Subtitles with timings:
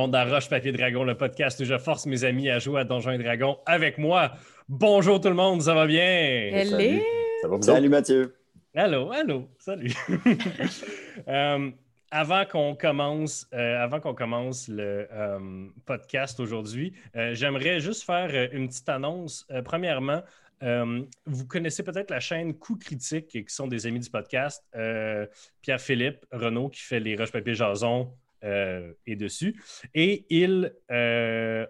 [0.00, 2.84] monde dans Roche Papier Dragon, le podcast où je force mes amis à jouer à
[2.84, 4.32] Donjons et Dragons avec moi.
[4.66, 6.64] Bonjour tout le monde, ça va bien?
[6.64, 7.02] Salut.
[7.42, 8.34] Ça va Salut Mathieu.
[8.74, 9.92] Allô, allô, salut.
[11.28, 11.70] Euh,
[12.10, 18.30] avant qu'on commence, euh, avant qu'on commence le euh, podcast aujourd'hui, euh, j'aimerais juste faire
[18.32, 19.46] euh, une petite annonce.
[19.50, 20.22] Euh, premièrement,
[20.62, 24.64] euh, vous connaissez peut-être la chaîne Coup Critique, qui sont des amis du podcast.
[24.74, 25.26] Euh,
[25.62, 28.10] Pierre-Philippe Renaud, qui fait les Roche Papier Jason,
[28.44, 29.62] euh, est dessus.
[29.94, 31.66] Et il euh,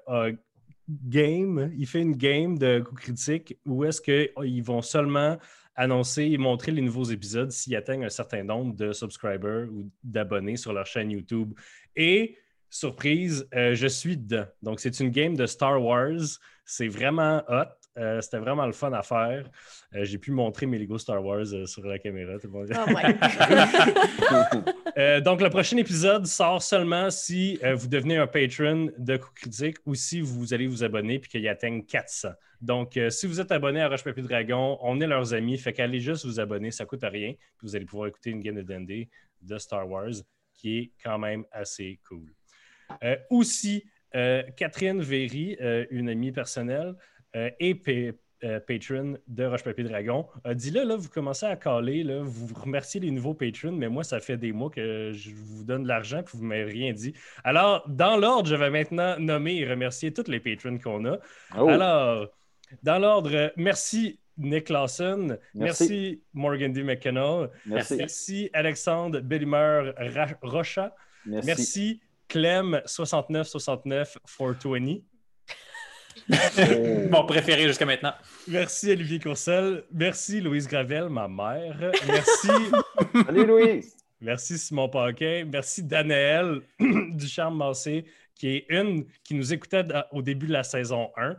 [0.88, 5.38] game, il fait une game de Coup Critique où est-ce qu'ils vont seulement
[5.76, 10.56] annoncer et montrer les nouveaux épisodes s'ils atteignent un certain nombre de subscribers ou d'abonnés
[10.56, 11.54] sur leur chaîne YouTube.
[11.96, 12.36] Et
[12.68, 14.46] surprise, euh, je suis dedans.
[14.62, 16.38] Donc, c'est une game de Star Wars.
[16.64, 17.79] C'est vraiment hot.
[18.00, 19.48] Euh, C'était vraiment le fun à faire.
[19.94, 22.38] Euh, J'ai pu montrer mes Lego Star Wars euh, sur la caméra.
[22.38, 22.72] Tout le monde...
[22.72, 22.94] Oh my
[25.22, 29.94] donc, le prochain épisode sort seulement si vous devenez un patron de Coup Critique ou
[29.94, 32.30] si vous allez vous abonner puis qu'il atteigne 400.
[32.60, 35.56] Donc, si vous êtes abonné à Roche Papier Dragon, on est leurs amis.
[35.58, 37.32] Fait qu'allez juste vous abonner, ça coûte rien.
[37.32, 39.08] Puis vous allez pouvoir écouter une game de D&D
[39.42, 40.12] de Star Wars
[40.54, 42.30] qui est quand même assez cool.
[43.30, 45.56] Aussi, Catherine Véry,
[45.90, 46.94] une amie personnelle,
[47.34, 51.56] et pa- euh, patron de Roche Papier Dragon, a dit là, là, vous commencez à
[51.56, 55.30] caler, là, vous remerciez les nouveaux patrons, mais moi, ça fait des mois que je
[55.34, 57.12] vous donne de l'argent et vous ne m'avez rien dit.
[57.44, 61.18] Alors, dans l'ordre, je vais maintenant nommer et remercier tous les patrons qu'on a.
[61.58, 62.28] Oh, Alors,
[62.82, 66.22] dans l'ordre, euh, merci Nick Lawson, merci, Merci.
[66.32, 66.82] Morgan D.
[66.82, 67.96] McKenna, merci.
[67.96, 69.92] merci Alexandre Bellimer
[70.40, 70.94] Rocha,
[71.26, 71.46] Merci.
[71.46, 75.02] merci Clem 6969 420.
[76.30, 77.08] Oh.
[77.10, 78.12] Mon préféré jusqu'à maintenant.
[78.48, 79.84] Merci Olivier Courcel.
[79.92, 81.90] Merci Louise Gravel, ma mère.
[82.06, 82.48] Merci,
[83.26, 83.96] Salut Louise.
[84.20, 85.48] merci Simon Paquin.
[85.50, 88.04] Merci Danaël Ducharme Massé,
[88.34, 91.36] qui est une qui nous écoutait au début de la saison 1.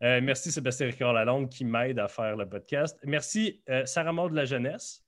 [0.00, 2.96] Euh, merci Sébastien Ricard Lalonde qui m'aide à faire le podcast.
[3.04, 5.02] Merci euh, Sarah Maud de la Jeunesse.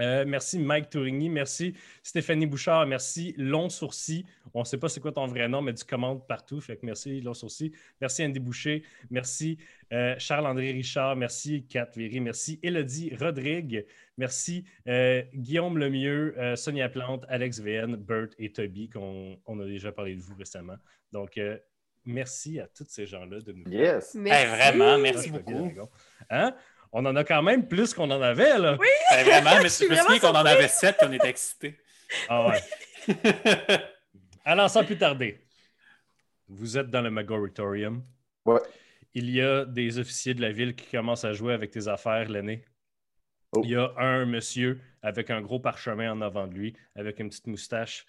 [0.00, 1.28] Euh, merci Mike Tourigny.
[1.28, 2.86] Merci Stéphanie Bouchard.
[2.86, 4.24] Merci Long Sourcil.
[4.54, 6.60] On ne sait pas c'est quoi ton vrai nom, mais tu commandes partout.
[6.60, 7.72] Fait que merci Long Sourcil.
[8.00, 8.82] Merci Andy Boucher.
[9.10, 9.58] Merci
[9.92, 11.16] euh, Charles-André Richard.
[11.16, 12.20] Merci Kat Véry.
[12.20, 13.84] Merci Elodie Rodrigue.
[14.18, 19.64] Merci euh, Guillaume Lemieux, euh, Sonia Plante, Alex VN, Bert et Toby, qu'on on a
[19.64, 20.76] déjà parlé de vous récemment.
[21.12, 21.56] Donc, euh,
[22.04, 24.14] merci à tous ces gens-là de nous Yes.
[24.16, 24.46] Merci.
[24.56, 25.70] Vraiment, merci beaucoup.
[26.30, 26.52] Hein?
[26.92, 28.78] On en a quand même plus qu'on en avait, là.
[29.18, 31.28] Eh, vraiment, mais Je je me souviens vraiment qu'on en avait sept et on était
[31.28, 31.78] excités.
[32.28, 32.60] Ah ouais.
[34.44, 35.44] Alors, sans plus tarder,
[36.48, 38.02] vous êtes dans le Magoritorium.
[38.46, 38.60] Ouais.
[39.14, 42.28] Il y a des officiers de la ville qui commencent à jouer avec tes affaires
[42.28, 42.64] l'année.
[43.52, 43.60] Oh.
[43.64, 47.28] Il y a un monsieur avec un gros parchemin en avant de lui, avec une
[47.28, 48.04] petite moustache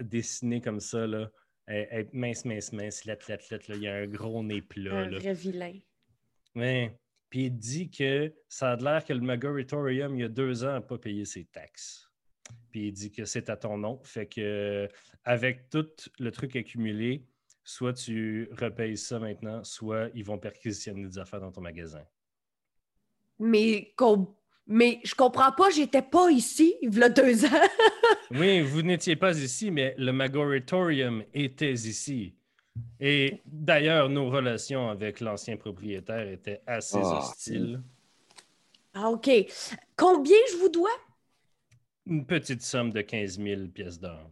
[0.00, 1.30] dessinée comme ça, là.
[1.66, 3.76] Elle- elle est mince, mince, mince, lette, lette, lette, là.
[3.76, 4.94] Il y a un gros nez plat.
[4.94, 5.18] Un là.
[5.18, 5.78] vrai vilain.
[6.54, 6.96] Ouais.
[7.30, 10.72] Puis il dit que ça a l'air que le Magoritorium, il y a deux ans,
[10.72, 12.10] n'a pas payé ses taxes.
[12.70, 14.00] Puis il dit que c'est à ton nom.
[14.02, 14.88] Fait que
[15.24, 15.86] avec tout
[16.18, 17.24] le truc accumulé,
[17.62, 22.02] soit tu repayes ça maintenant, soit ils vont perquisitionner des affaires dans ton magasin.
[23.38, 23.94] Mais,
[24.66, 27.48] mais je comprends pas, j'étais pas ici il y a deux ans.
[28.32, 32.36] Oui, vous n'étiez pas ici, mais le Magoritorium était ici.
[33.00, 37.80] Et d'ailleurs, nos relations avec l'ancien propriétaire étaient assez Ah, hostiles.
[38.94, 39.30] Ah, OK.
[39.96, 40.90] Combien je vous dois?
[42.06, 44.30] Une petite somme de 15 000 pièces d'or.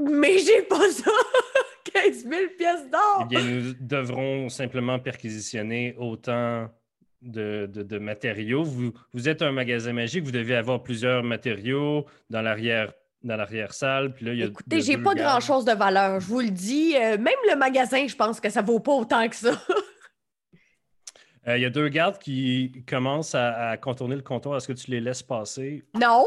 [0.00, 1.10] Mais j'ai pas ça!
[1.92, 3.22] 15 000 pièces d'or!
[3.22, 6.68] Eh bien, nous devrons simplement perquisitionner autant
[7.22, 8.64] de, de- de matériaux.
[8.64, 12.92] Vous, vous êtes un magasin magique, vous devez avoir plusieurs matériaux dans l'arrière
[13.24, 14.14] dans l'arrière-salle.
[14.14, 16.94] Puis là, il y a Écoutez, j'ai pas grand-chose de valeur, je vous le dis.
[16.96, 19.50] Euh, même le magasin, je pense que ça vaut pas autant que ça.
[21.46, 24.56] Euh, il y a deux gardes qui commencent à, à contourner le comptoir.
[24.56, 25.84] Est-ce que tu les laisses passer?
[25.92, 26.26] non.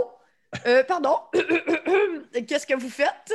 [0.67, 1.15] Euh, pardon.
[2.47, 3.33] Qu'est-ce que vous faites?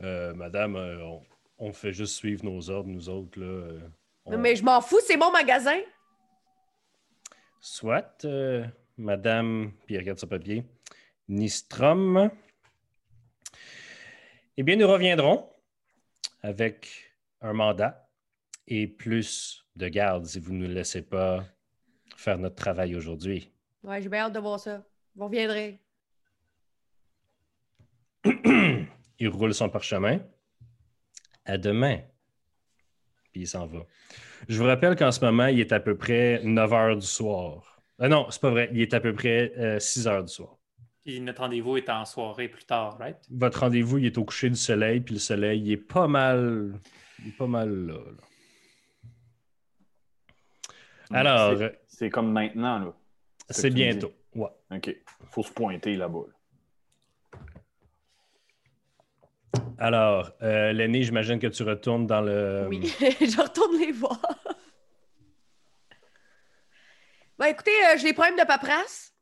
[0.00, 1.22] Euh, madame, on,
[1.58, 3.36] on fait juste suivre nos ordres, nous autres.
[3.40, 3.80] Là,
[4.26, 5.80] on- Mais je m'en fous, c'est mon magasin.
[7.60, 8.24] Soit,
[8.96, 10.64] madame, puis regarde son papier,
[11.28, 12.30] Nistrom.
[14.56, 15.48] Eh bien, nous reviendrons
[16.42, 18.08] avec un mandat
[18.66, 21.44] et plus de gardes si vous ne nous laissez pas
[22.16, 23.52] faire notre travail aujourd'hui.
[23.82, 24.84] Ouais, j'ai bien hâte de voir ça.
[25.16, 25.80] Vous reviendrez.
[28.24, 30.20] il roule son parchemin.
[31.44, 32.00] À demain.
[33.32, 33.80] Puis il s'en va.
[34.48, 37.82] Je vous rappelle qu'en ce moment, il est à peu près 9 heures du soir.
[37.98, 38.70] Ah non, c'est pas vrai.
[38.72, 40.58] Il est à peu près euh, 6 heures du soir.
[41.04, 43.18] Puis notre rendez-vous est en soirée plus tard, right?
[43.30, 46.80] Votre rendez-vous, il est au coucher du soleil, puis le soleil, il est pas mal.
[47.20, 47.94] Il est pas mal là.
[47.94, 48.22] là.
[51.18, 52.94] Alors, C'est- C'est comme maintenant, là.
[53.50, 54.12] c'est bientôt.
[54.34, 54.48] Ouais.
[54.72, 54.96] OK.
[55.30, 56.22] Faut se pointer là-bas.
[56.26, 57.40] là.
[59.78, 62.66] Alors, euh, l'aîné, j'imagine que tu retournes dans le.
[62.68, 64.18] Oui, je retourne les voir.
[67.38, 69.13] Ben écoutez, euh, j'ai des problèmes de paperasse.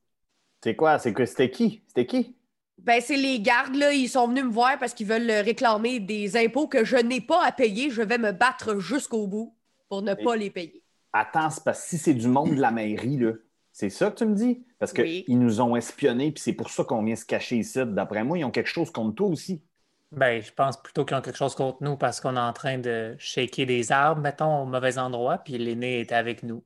[0.63, 0.99] C'est quoi?
[0.99, 1.83] C'est que c'était qui?
[1.89, 2.37] C'était qui?
[2.79, 6.01] Ben, c'est les gardes, là, ils sont venus me voir parce qu'ils veulent euh, réclamer
[6.01, 7.91] des impôts que je n'ai pas à payer.
[7.91, 9.55] Je vais me battre jusqu'au bout
[9.89, 10.83] pour ne pas les payer.
[11.13, 13.33] Attends, c'est parce que si c'est du monde de la mairie, là,
[13.73, 14.65] c'est ça que tu me dis?
[14.79, 15.25] Parce qu'ils Oui.
[15.29, 17.79] nous ont espionnés, puis c'est pour ça qu'on vient se cacher ici.
[17.87, 19.63] D'après moi, ils ont quelque chose contre toi aussi.
[20.11, 22.79] Ben, je pense plutôt qu'ils ont quelque chose contre nous parce qu'on est en train
[22.79, 26.63] de shaker des arbres, mettons, au mauvais endroit, puis l'aîné était avec nous.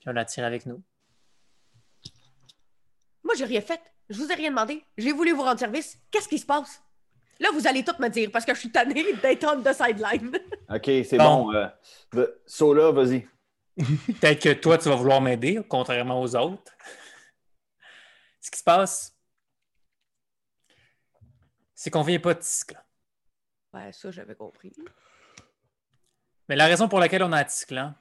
[0.00, 0.82] Puis on l'a tiré avec nous.
[3.32, 3.80] Moi, j'ai rien fait.
[4.10, 4.84] Je vous ai rien demandé.
[4.98, 5.98] J'ai voulu vous rendre service.
[6.10, 6.82] Qu'est-ce qui se passe?
[7.40, 10.36] Là, vous allez tout me dire parce que je suis tannée d'être on the sideline.
[10.68, 11.50] OK, c'est Bon.
[11.50, 11.54] bon.
[11.54, 13.26] euh, Sola, vas-y.
[14.20, 16.72] Peut-être que toi, tu vas vouloir m'aider, contrairement aux autres.
[18.38, 19.16] Ce qui se passe,
[21.74, 22.80] c'est qu'on vient pas de Tisclan.
[23.72, 24.74] Ouais, ça, j'avais compris.
[26.50, 27.94] Mais la raison pour laquelle on est à Tisclan,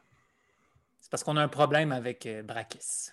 [0.99, 3.11] c'est parce qu'on a un problème avec euh, Brakis.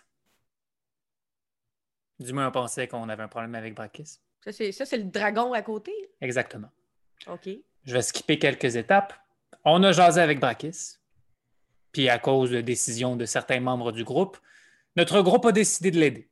[2.19, 4.19] Du moins, on pensait qu'on avait un problème avec Brakis.
[4.41, 5.93] Ça, c'est, le dragon à côté?
[6.21, 6.71] Exactement.
[7.27, 7.49] OK.
[7.85, 9.15] Je vais skipper quelques étapes.
[9.65, 10.97] On a jasé avec Brakis.
[11.93, 14.39] Puis à cause de décisions de certains membres du groupe,
[14.97, 16.29] notre groupe a décidé de l'aider.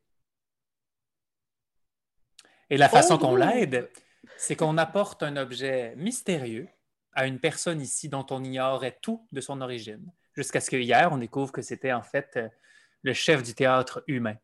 [2.70, 3.18] Et la façon Oh!
[3.18, 3.90] qu'on l'aide,
[4.36, 6.68] c'est qu'on apporte un objet mystérieux
[7.12, 10.12] à une personne ici dont on ignorait tout de son origine.
[10.34, 12.48] Jusqu'à ce que hier, on découvre que c'était en fait euh,
[13.02, 14.36] le chef du théâtre humain.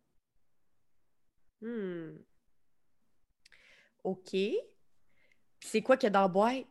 [1.62, 2.16] Hmm.
[4.04, 4.36] OK.
[5.60, 6.64] C'est quoi qu'il y a dans la boîte?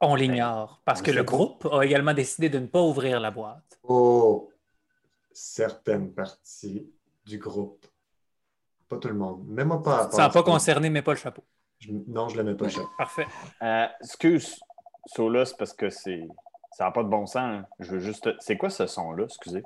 [0.00, 1.32] On l'ignore parce on que le pas.
[1.32, 3.78] groupe a également décidé de ne pas ouvrir la boîte.
[3.82, 4.52] Oh,
[5.32, 6.92] certaines parties
[7.24, 7.86] du groupe.
[8.88, 9.46] Pas tout le monde.
[9.48, 11.42] Même moi pas à Ça n'a pas concerné, mais pas le chapeau.
[11.78, 12.68] Je- non, je ne l'aimais pas.
[12.70, 12.82] ça.
[12.98, 13.26] Parfait.
[13.62, 14.60] Euh, excuse,
[15.06, 16.28] Sola, c'est parce que c'est.
[16.72, 17.36] Ça n'a pas de bon sens.
[17.36, 17.66] hein.
[17.80, 18.28] Je veux juste.
[18.40, 19.24] C'est quoi ce son-là?
[19.24, 19.62] Excusez?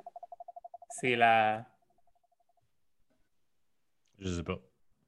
[0.90, 1.64] C'est la.
[4.18, 4.58] Je sais pas.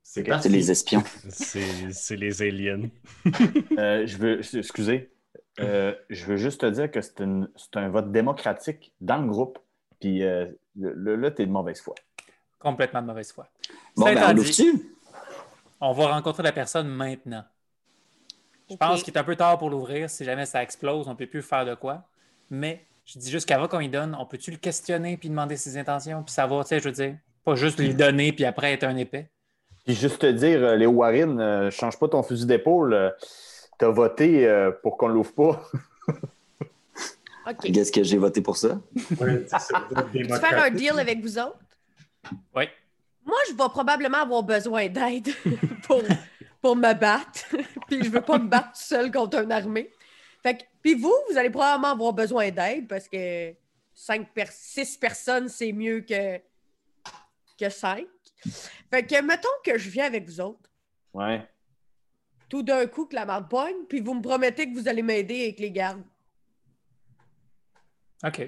[0.03, 0.49] C'est C'est parti.
[0.49, 1.03] les espions.
[1.29, 2.89] C'est c'est les aliens.
[3.79, 4.41] Euh, je veux.
[4.59, 5.13] Excusez.
[5.61, 9.59] Euh, je veux juste te dire que c'est un vote démocratique dans le groupe.
[10.01, 10.47] Puis euh,
[10.77, 11.95] le- le- là, t'es de mauvaise foi.
[12.59, 13.47] Complètement de mauvaise foi.
[13.97, 14.95] Bon, ben, on dit, l'ouvre-tu?
[15.81, 17.45] on va rencontrer la personne maintenant.
[18.71, 20.09] Je pense qu'il est un peu tard pour l'ouvrir.
[20.09, 22.05] Si jamais ça explose, on ne peut plus faire de quoi.
[22.51, 25.77] Mais je dis juste qu'avant qu'on y donne, on peut-tu le questionner puis demander ses
[25.77, 26.23] intentions?
[26.23, 28.97] Puis savoir, tu sais, je veux dire, pas juste lui donner puis après être un
[28.97, 29.31] épais.
[29.85, 32.93] Puis juste te dire, euh, Léo Warren, euh, change pas ton fusil d'épaule.
[32.95, 33.11] euh,
[33.79, 35.63] T'as voté euh, pour qu'on l'ouvre pas.
[37.49, 37.73] OK.
[37.73, 38.79] Qu'est-ce que j'ai voté pour ça?
[39.19, 41.59] Peux-tu faire un deal avec vous autres?
[42.55, 42.65] Oui.
[43.25, 45.29] Moi, je vais probablement avoir besoin d'aide
[45.87, 46.03] pour,
[46.61, 47.47] pour me battre.
[47.89, 49.91] puis je veux pas me battre seul contre une armée.
[50.43, 53.53] Fait que, puis vous, vous allez probablement avoir besoin d'aide parce que
[53.95, 56.39] cinq per- six personnes, c'est mieux que,
[57.61, 58.07] que cinq.
[58.91, 60.71] Fait que, mettons que je viens avec vous autres,
[61.13, 61.47] Ouais.
[62.49, 65.43] tout d'un coup que la marde pogne, puis vous me promettez que vous allez m'aider
[65.45, 66.03] avec les gardes.
[68.25, 68.39] OK.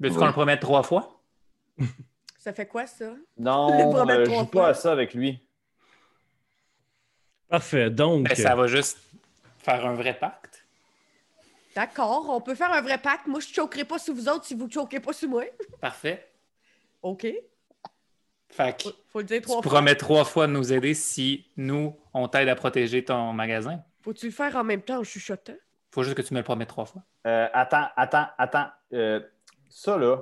[0.00, 0.18] Veux-tu Oui.
[0.20, 1.20] qu'on le promette trois fois?
[2.38, 3.14] Ça fait quoi, ça?
[3.36, 4.62] Non, promettre euh, trois joue fois.
[4.62, 5.44] pas à ça avec lui.
[7.48, 7.90] Parfait.
[7.90, 8.98] Donc, Ben, ça va juste
[9.58, 10.64] faire un vrai pacte.
[11.74, 13.26] D'accord, on peut faire un vrai pacte.
[13.26, 15.44] Moi, je ne choquerai pas sur vous autres si vous ne choquez pas sur moi.
[15.80, 16.30] Parfait.
[17.02, 17.26] OK.
[18.50, 19.60] Fait que Faut, faut le dire tu fois.
[19.60, 23.82] promets trois fois de nous aider si nous, on t'aide à protéger ton magasin.
[24.02, 25.54] Faut-tu le faire en même temps en chuchotant?
[25.90, 27.02] faut juste que tu me le promettes trois fois.
[27.26, 28.66] Euh, attends, attends, attends.
[28.92, 29.20] Euh,
[29.70, 30.18] ça, là,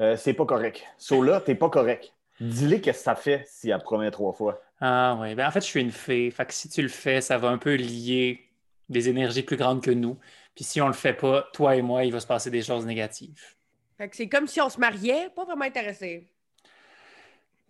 [0.00, 0.84] euh, c'est pas correct.
[0.96, 2.12] Ça, là, t'es pas correct.
[2.40, 4.60] Dis-lui qu'est-ce que ça fait si elle promet trois fois.
[4.80, 6.30] Ah oui, ben en fait, je suis une fée.
[6.30, 8.48] Fait que si tu le fais, ça va un peu lier
[8.88, 10.18] des énergies plus grandes que nous.
[10.54, 12.86] Puis si on le fait pas, toi et moi, il va se passer des choses
[12.86, 13.54] négatives.
[13.98, 16.28] Fait que c'est comme si on se mariait, pas vraiment intéressé.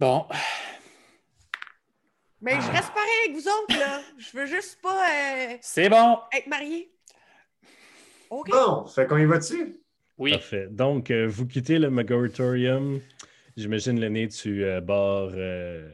[0.01, 0.27] Bon,
[2.41, 4.01] Mais je reste pareil avec vous autres, là.
[4.19, 6.19] Je veux juste pas euh, c'est bon.
[6.37, 6.93] être mariée.
[8.31, 8.51] OK.
[8.51, 9.81] Bon, fait qu'on y va dessus?
[10.19, 10.67] Oui, parfait.
[10.71, 13.01] Donc, euh, vous quittez le Megatorium.
[13.57, 15.89] J'imagine, l'aîné, tu euh, barres euh,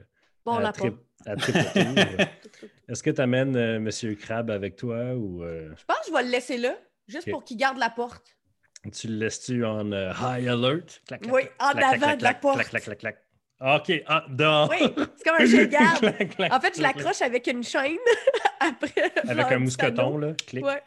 [0.47, 2.27] Bon, à, la trip- à triple tour.
[2.89, 6.23] Est-ce que tu amènes Monsieur Crab avec toi ou euh, Je pense que je vais
[6.25, 6.75] le laisser là,
[7.07, 8.37] juste pour qu'il garde la porte.
[8.93, 11.03] tu le laisses-tu en euh, high alert?
[11.07, 12.55] Clac, clac, Oui, clac, en clac, avant clac, de la clac, porte.
[12.57, 13.27] Clac, clac, clac, clac.
[13.61, 14.71] OK, ah, dehors.
[14.71, 14.79] Oui,
[15.17, 15.99] c'est comme un jeu de garde.
[15.99, 17.99] Clac, clac, En fait, je l'accroche avec une chaîne
[18.61, 19.13] après.
[19.29, 20.33] Avec un mousqueton, là.
[20.47, 20.65] Clic.
[20.65, 20.83] Ouais.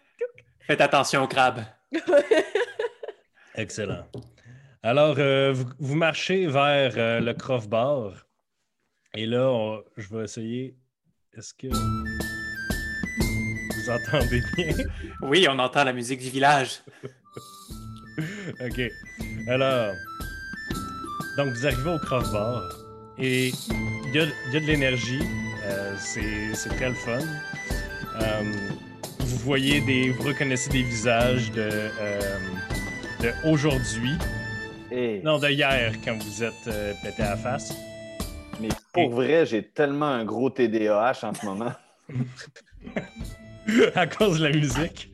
[0.65, 1.62] Faites attention au crabe.
[3.56, 4.08] Excellent.
[4.82, 8.25] Alors, euh, vous, vous marchez vers euh, le Croft Bar.
[9.13, 10.75] Et là, on- je vais essayer.
[11.38, 11.75] Est-ce que vous
[13.89, 14.74] entendez bien?
[15.22, 16.80] Oui, on entend la musique du village.
[18.65, 18.82] OK.
[19.48, 19.94] Alors,
[21.38, 22.62] donc vous arrivez au Croft Bar
[23.18, 25.22] et il y a, y a de l'énergie.
[25.66, 27.20] Euh, c'est très le fun.
[28.22, 28.44] Euh,
[29.20, 30.10] vous voyez des.
[30.10, 32.20] Vous reconnaissez des visages de, euh,
[33.22, 34.13] de aujourd'hui.
[34.92, 37.74] Hey, Non, de hier, quand vous êtes euh, pété à la face.
[38.60, 41.72] mais pour vrai, j'ai tellement un gros TDAH en ce moment.
[43.96, 45.10] à cause de la musique.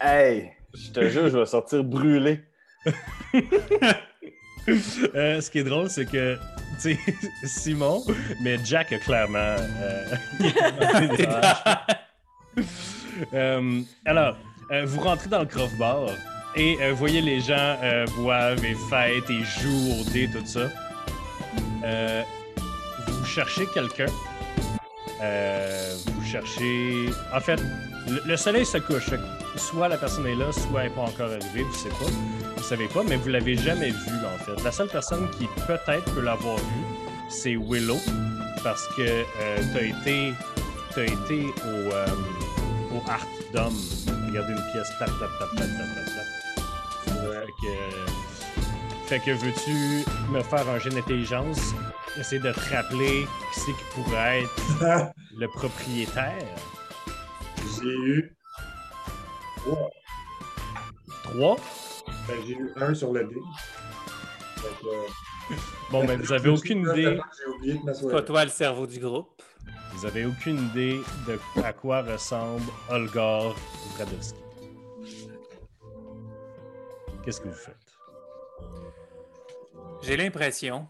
[0.00, 2.40] Hey, je te jure, je vais sortir brûlé.
[5.14, 6.38] Euh, ce qui est drôle, c'est que,
[6.78, 6.98] sais,
[7.44, 8.04] Simon,
[8.42, 9.38] mais Jack a clairement.
[9.38, 10.04] euh,
[13.34, 14.36] Euh, alors,
[14.86, 16.06] vous rentrez dans le Croft Bar
[16.56, 17.76] et voyez les gens
[18.16, 20.68] boivent et fêtent et jouent au dé, tout ça.
[23.06, 24.06] Vous cherchez quelqu'un.
[26.06, 27.06] Vous cherchez.
[27.32, 27.60] En fait,
[28.08, 29.10] le, le soleil se couche.
[29.56, 32.10] Soit la personne est là, soit elle n'est pas encore arrivée, vous savez pas.
[32.56, 34.62] Vous savez pas, mais vous l'avez jamais vu en fait.
[34.62, 36.84] La seule personne qui peut-être peut l'avoir vu,
[37.28, 37.98] c'est Willow,
[38.62, 40.32] parce que euh, t'as été,
[40.94, 42.06] t'as été au, euh,
[42.92, 43.74] au Art Dome.
[44.28, 46.26] Regardez une pièce, tap, tap, tap, tap, tap, tap, tap.
[47.16, 51.74] Fait que, fait que veux-tu me faire un jeu d'intelligence?
[52.18, 56.56] Essayer de te rappeler qui c'est qui pourrait être le propriétaire?
[57.80, 58.36] J'ai eu.
[59.62, 59.90] Trois.
[61.22, 61.56] Trois?
[62.28, 63.34] Ben, j'ai eu un sur le dé.
[63.34, 65.54] Donc, euh,
[65.90, 67.18] Bon, ben, vous avez aucune idée.
[68.26, 69.42] Toi le cerveau du groupe.
[69.92, 73.54] Vous avez aucune idée de à quoi ressemble Olgar
[73.96, 74.38] Vradovski.
[77.24, 77.76] Qu'est-ce que vous faites?
[80.02, 80.86] J'ai l'impression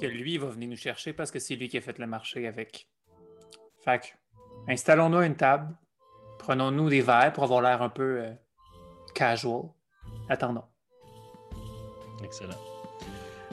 [0.00, 2.46] que lui va venir nous chercher parce que c'est lui qui a fait le marché
[2.46, 2.88] avec.
[3.84, 5.76] Fait que, installons-nous une table,
[6.44, 8.30] prenons-nous des verres pour avoir l'air un peu euh,
[9.14, 9.62] casual.
[10.28, 10.64] Attendons.
[12.22, 12.60] Excellent.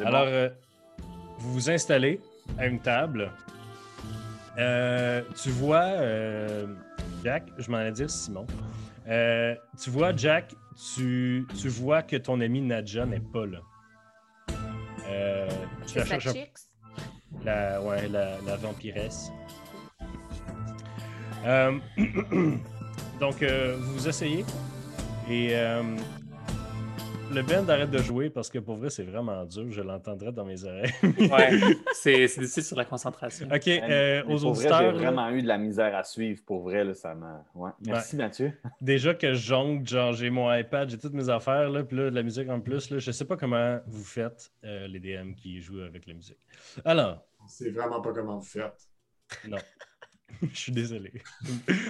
[0.05, 0.31] Alors, bon.
[0.31, 0.49] euh,
[1.39, 2.19] vous vous installez
[2.57, 3.31] à une table.
[4.57, 6.67] Euh, tu vois, euh,
[7.23, 8.45] Jack, je m'en allais dire Simon.
[9.07, 10.53] Euh, tu vois, Jack,
[10.95, 13.59] tu, tu vois que ton ami Nadja n'est pas là.
[15.07, 15.49] Euh,
[15.87, 16.27] tu la cherches.
[17.45, 19.31] La, ouais, la, la vampiresse.
[21.45, 21.79] Euh,
[23.21, 24.43] donc, euh, vous essayez.
[25.29, 25.83] Et euh,
[27.31, 29.67] le band arrête de jouer parce que pour vrai, c'est vraiment dur.
[29.69, 30.91] Je l'entendrai dans mes oreilles.
[31.31, 31.51] Ouais,
[31.93, 33.47] c'est c'est difficile sur la concentration.
[33.53, 36.41] OK, euh, aux pour auditeurs, j'ai vraiment eu de la misère à suivre.
[36.43, 37.45] Pour vrai, là, ça m'a.
[37.53, 37.69] Ouais.
[37.85, 38.53] Merci, Mathieu.
[38.81, 42.09] déjà que je jongle, genre j'ai mon iPad, j'ai toutes mes affaires, là, puis là,
[42.09, 45.33] de la musique en plus, là, je sais pas comment vous faites, euh, les DM
[45.35, 46.39] qui jouent avec la musique.
[46.83, 48.89] Alors, C'est vraiment pas comment vous faites.
[49.47, 49.57] Non.
[50.53, 51.11] Je suis désolé.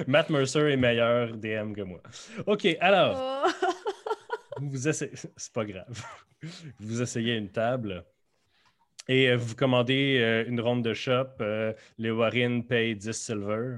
[0.07, 2.01] Matt Mercer est meilleur DM que moi.
[2.45, 3.67] OK, alors, Oh.
[4.61, 5.11] vous essayez...
[5.37, 6.03] C'est pas grave.
[6.79, 8.03] Vous essayez une table
[9.07, 11.27] et euh, vous commandez euh, une ronde de shop.
[11.41, 13.77] euh, les Warren payent 10 silver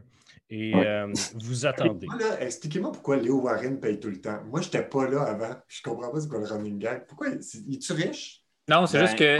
[0.50, 0.86] et Ouais.
[0.88, 2.08] euh, vous attendez.
[2.40, 4.44] Expliquez-moi pourquoi Léo Warren paye tout le temps.
[4.46, 5.56] Moi, j'étais pas là avant.
[5.68, 7.06] Je comprends pas c'est quoi le running gag.
[7.08, 7.30] Pourquoi?
[7.30, 8.42] est-tu riche?
[8.70, 9.38] Non, c'est Ben- juste que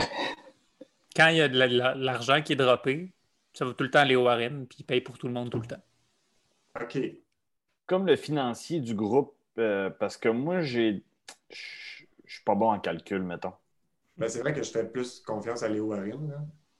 [1.16, 3.12] quand il y a de la- la- l'argent qui est droppé,
[3.54, 4.26] ça va tout le temps aller au
[4.66, 5.82] puis il paye pour tout le monde tout le temps.
[6.80, 6.98] OK.
[7.86, 11.02] Comme le financier du groupe, euh, parce que moi, j'ai.
[11.50, 13.52] Je suis pas bon en calcul, mettons.
[14.16, 15.92] Ben, c'est vrai que je fais plus confiance à Léo.
[15.94, 16.02] Là,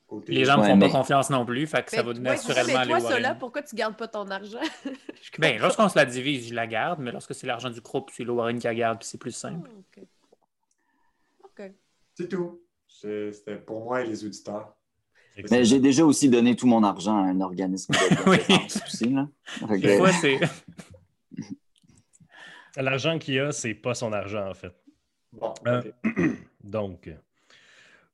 [0.07, 0.33] côté...
[0.33, 2.19] Les gens ne Ouais, font mais- pas confiance non plus, fait que ça va ouais,
[2.19, 3.38] naturellement mais aller là, Warren.
[3.38, 4.61] pourquoi tu gardes pas ton argent?
[5.38, 8.23] Ben, lorsqu'on se la divise, je la garde, mais lorsque c'est l'argent du groupe, c'est
[8.25, 9.69] le Warren qui la garde, puis c'est plus simple.
[9.73, 10.04] Ah, OK.
[11.45, 11.73] OK.
[12.14, 12.61] C'est tout.
[12.87, 14.75] C'était pour moi et les auditeurs.
[15.50, 17.98] Mais j'ai déjà aussi donné tout mon argent à un organisme de
[18.30, 18.38] Oui.
[18.86, 19.08] aussi.
[19.10, 19.28] Là.
[19.60, 20.38] Que- fois, c'est.
[22.76, 24.74] L'argent qu'il a, c'est pas son argent, en fait.
[25.32, 25.82] Bon, Euh.
[26.64, 27.10] Donc,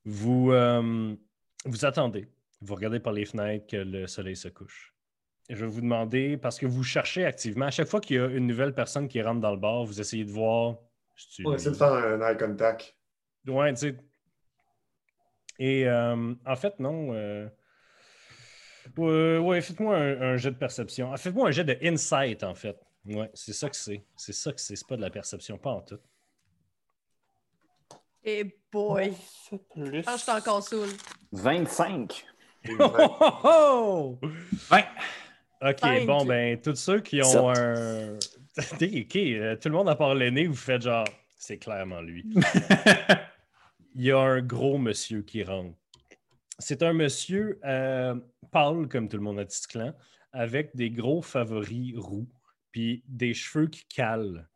[0.05, 1.15] vous, euh,
[1.65, 2.27] vous attendez.
[2.61, 4.95] Vous regardez par les fenêtres que le soleil se couche.
[5.49, 8.19] Et je vais vous demander, parce que vous cherchez activement, à chaque fois qu'il y
[8.19, 10.77] a une nouvelle personne qui rentre dans le bar, vous essayez de voir.
[11.17, 11.57] c'est-tu On lui?
[11.57, 12.95] essaie de faire un eye contact.
[13.47, 13.97] Ouais, tu sais.
[15.63, 17.13] Et euh, en fait, non.
[17.13, 17.47] euh,
[18.97, 21.13] ouais, ouais, faites-moi un, un jet de perception.
[21.13, 22.77] Ah, Faites-moi un jet de insight, en fait.
[23.05, 24.03] Ouais, c'est ça que c'est.
[24.17, 24.75] C'est ça que c'est.
[24.75, 25.99] C'est pas de la perception, pas en tout.
[28.25, 29.13] Et boy,
[29.75, 30.03] Plus.
[30.07, 30.89] je suis encore saoul.
[31.33, 32.25] 25.
[32.65, 34.19] Et Oh, oh, oh!
[34.71, 34.85] Ouais.
[35.63, 36.07] OK, Cinq.
[36.07, 37.37] bon, ben, tous ceux qui Sept.
[37.37, 38.15] ont un.
[38.17, 42.27] OK, euh, tout le monde à part l'aîné, vous faites genre, c'est clairement lui.
[43.95, 45.77] Il y a un gros monsieur qui rentre.
[46.59, 48.15] C'est un monsieur euh,
[48.51, 49.95] pâle, comme tout le monde a dit clan,
[50.33, 52.29] avec des gros favoris roux,
[52.71, 54.49] puis des cheveux qui calent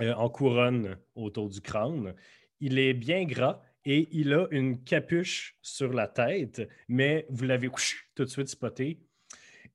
[0.00, 2.14] euh, en couronne autour du crâne.
[2.60, 7.68] Il est bien gras et il a une capuche sur la tête, mais vous l'avez
[8.14, 8.98] tout de suite spoté.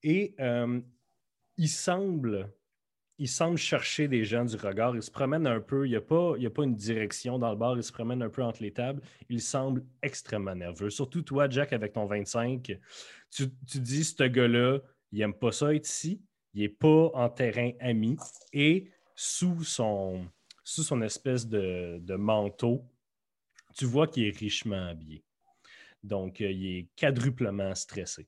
[0.03, 0.81] Et euh,
[1.57, 2.51] il semble
[3.19, 4.95] il semble chercher des gens du regard.
[4.95, 5.85] Il se promène un peu.
[5.85, 7.75] Il n'y a, pas- une direction dans le bar.
[7.75, 9.01] Il se promène un peu entre les tables.
[9.29, 10.89] Il semble extrêmement nerveux.
[10.89, 12.77] Surtout toi, Jack, avec ton 25.
[13.29, 14.79] Tu, tu dis, ce gars-là,
[15.11, 16.21] il n'aime pas ça être ici.
[16.53, 18.17] Il n'est pas en terrain ami.
[18.53, 20.25] Et sous son,
[20.63, 22.85] sous son espèce de, de manteau,
[23.75, 25.23] tu vois qu'il est richement habillé.
[26.01, 28.27] Donc, euh, il est quadruplement stressé.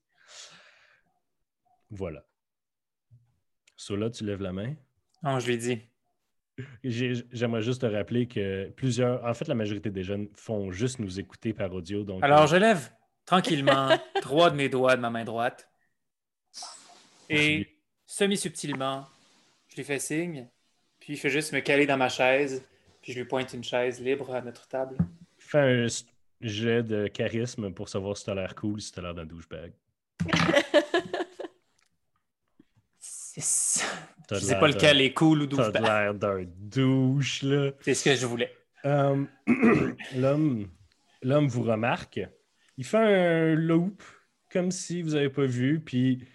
[1.90, 2.24] Voilà.
[3.82, 4.74] Sola, tu lèves la main.
[5.24, 5.80] Non, je lui dis.
[6.84, 11.00] J'ai- J'aimerais juste te rappeler que plusieurs, en fait, la majorité des jeunes font juste
[11.00, 12.04] nous écouter par audio.
[12.04, 12.92] Donc, Alors, euh, je lève
[13.24, 13.88] tranquillement
[14.22, 15.68] trois de mes doigts de ma main droite.
[17.28, 17.66] Et
[18.06, 19.04] semi-subtilement,
[19.68, 20.48] je lui fais signe.
[21.00, 22.64] Puis, je fais juste me caler dans ma chaise.
[23.02, 24.96] Puis, je lui pointe une chaise libre à notre table.
[25.38, 25.86] fais un
[26.40, 29.72] jet de charisme pour savoir si t'as l'air cool, si t'as l'air d'un douchebag.
[33.40, 33.84] Six.
[34.28, 35.72] T'as Je de sais pas lequel est cool ou T'as douche.
[35.72, 37.70] de l'air d'un douche, là.
[37.80, 38.52] C'est ce que je voulais.
[38.84, 39.24] Euh,
[40.16, 40.68] L'homme
[41.22, 42.20] l'homme vous remarque.
[42.76, 44.02] Il fait un loop,
[44.50, 46.26] comme si vous n'avez pas vu, puis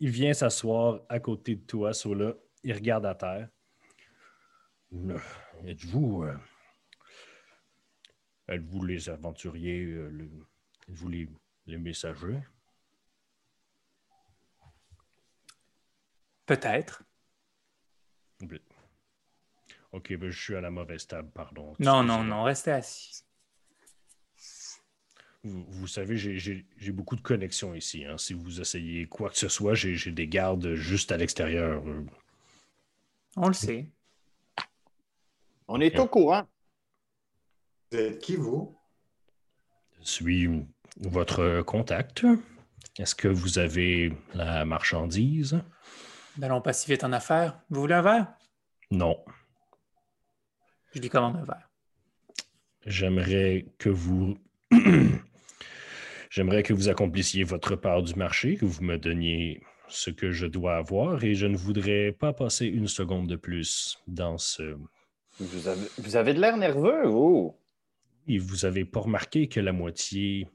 [0.00, 2.34] il vient s'asseoir à côté de toi, Sola.
[2.64, 3.48] Il regarde à terre.
[5.66, 6.24] Êtes-vous.
[6.24, 6.34] euh,
[8.48, 10.30] Êtes-vous les aventuriers, euh, le-
[10.88, 11.28] êtes-vous les,
[11.66, 12.40] les messagers?
[16.48, 17.02] Peut-être.
[19.92, 21.74] Ok, ben, je suis à la mauvaise table, pardon.
[21.78, 23.22] Non, non, non, restez assis.
[25.44, 28.04] Vous, vous savez, j'ai- beaucoup de connexions ici.
[28.06, 28.16] hein.
[28.18, 31.86] Si vous essayez quoi que ce soit, j'ai j'ai des gardes juste à l'extérieur.
[31.86, 32.04] Euh,
[33.36, 33.86] On le sait.
[35.68, 36.46] On est au courant.
[37.92, 38.74] Vous êtes qui, vous?
[40.00, 40.48] Je suis
[40.96, 42.24] votre contact.
[42.98, 45.60] Est-ce que vous avez la marchandise?
[46.38, 47.60] N'allons pas si vite en affaires.
[47.68, 48.28] Vous voulez un verre?
[48.92, 49.18] Non.
[50.94, 51.68] Je lui commande un verre.
[52.86, 54.38] J'aimerais que vous.
[56.30, 60.46] J'aimerais que vous accomplissiez votre part du marché, que vous me donniez ce que je
[60.46, 64.76] dois avoir et je ne voudrais pas passer une seconde de plus dans ce.
[65.40, 67.56] Vous avez, vous avez de l'air nerveux, vous.
[68.28, 70.46] Et vous avez pas remarqué que la moitié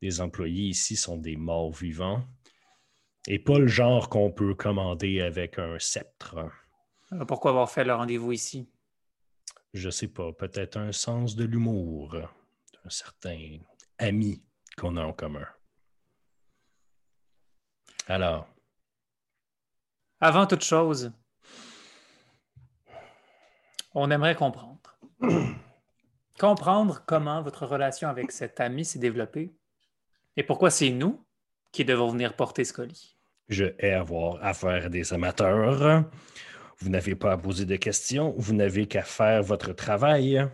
[0.00, 2.22] des employés ici sont des morts vivants?
[3.26, 6.50] Et pas le genre qu'on peut commander avec un sceptre.
[7.10, 8.68] Alors, pourquoi avoir fait le rendez-vous ici?
[9.72, 12.16] Je sais pas, peut-être un sens de l'humour,
[12.84, 13.58] un certain
[13.98, 14.42] ami
[14.76, 15.46] qu'on a en commun.
[18.06, 18.46] Alors,
[20.20, 21.12] Avant toute chose,
[23.94, 24.98] on aimerait comprendre.
[26.38, 29.54] comprendre comment votre relation avec cet ami s'est développée
[30.36, 31.24] et pourquoi c'est nous
[31.72, 33.13] qui devons venir porter ce colis.
[33.48, 36.04] Je hais avoir affaire à des amateurs.
[36.78, 40.44] Vous n'avez pas à poser de questions, vous n'avez qu'à faire votre travail.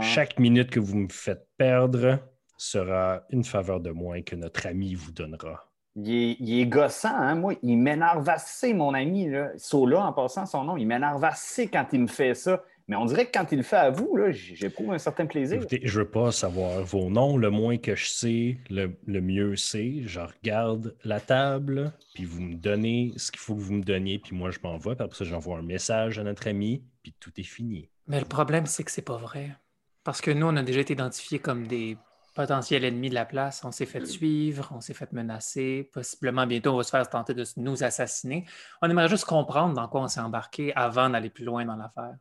[0.00, 2.18] Chaque minute que vous me faites perdre
[2.56, 5.70] sera une faveur de moins que notre ami vous donnera.
[5.96, 7.36] Il est, il est gossant, hein?
[7.36, 9.28] Moi, il m'énerve assez, mon ami.
[9.28, 9.50] Là.
[9.56, 12.62] Sola, en passant son nom, il m'énerve assez quand il me fait ça.
[12.86, 15.56] Mais on dirait que quand il le fait à vous, j'éprouve un certain plaisir.
[15.56, 17.38] Écoutez, je veux pas savoir vos noms.
[17.38, 20.02] Le moins que je sais, le, le mieux c'est.
[20.04, 24.18] Je regarde la table, puis vous me donnez ce qu'il faut que vous me donniez,
[24.18, 24.94] puis moi je m'envoie.
[24.96, 27.88] Puis après ça, j'envoie un message à notre ami, puis tout est fini.
[28.06, 29.56] Mais le problème, c'est que c'est pas vrai.
[30.04, 31.96] Parce que nous, on a déjà été identifiés comme des
[32.34, 33.64] potentiels ennemis de la place.
[33.64, 35.88] On s'est fait suivre, on s'est fait menacer.
[35.92, 38.44] Possiblement, bientôt, on va se faire tenter de nous assassiner.
[38.82, 42.16] On aimerait juste comprendre dans quoi on s'est embarqué avant d'aller plus loin dans l'affaire.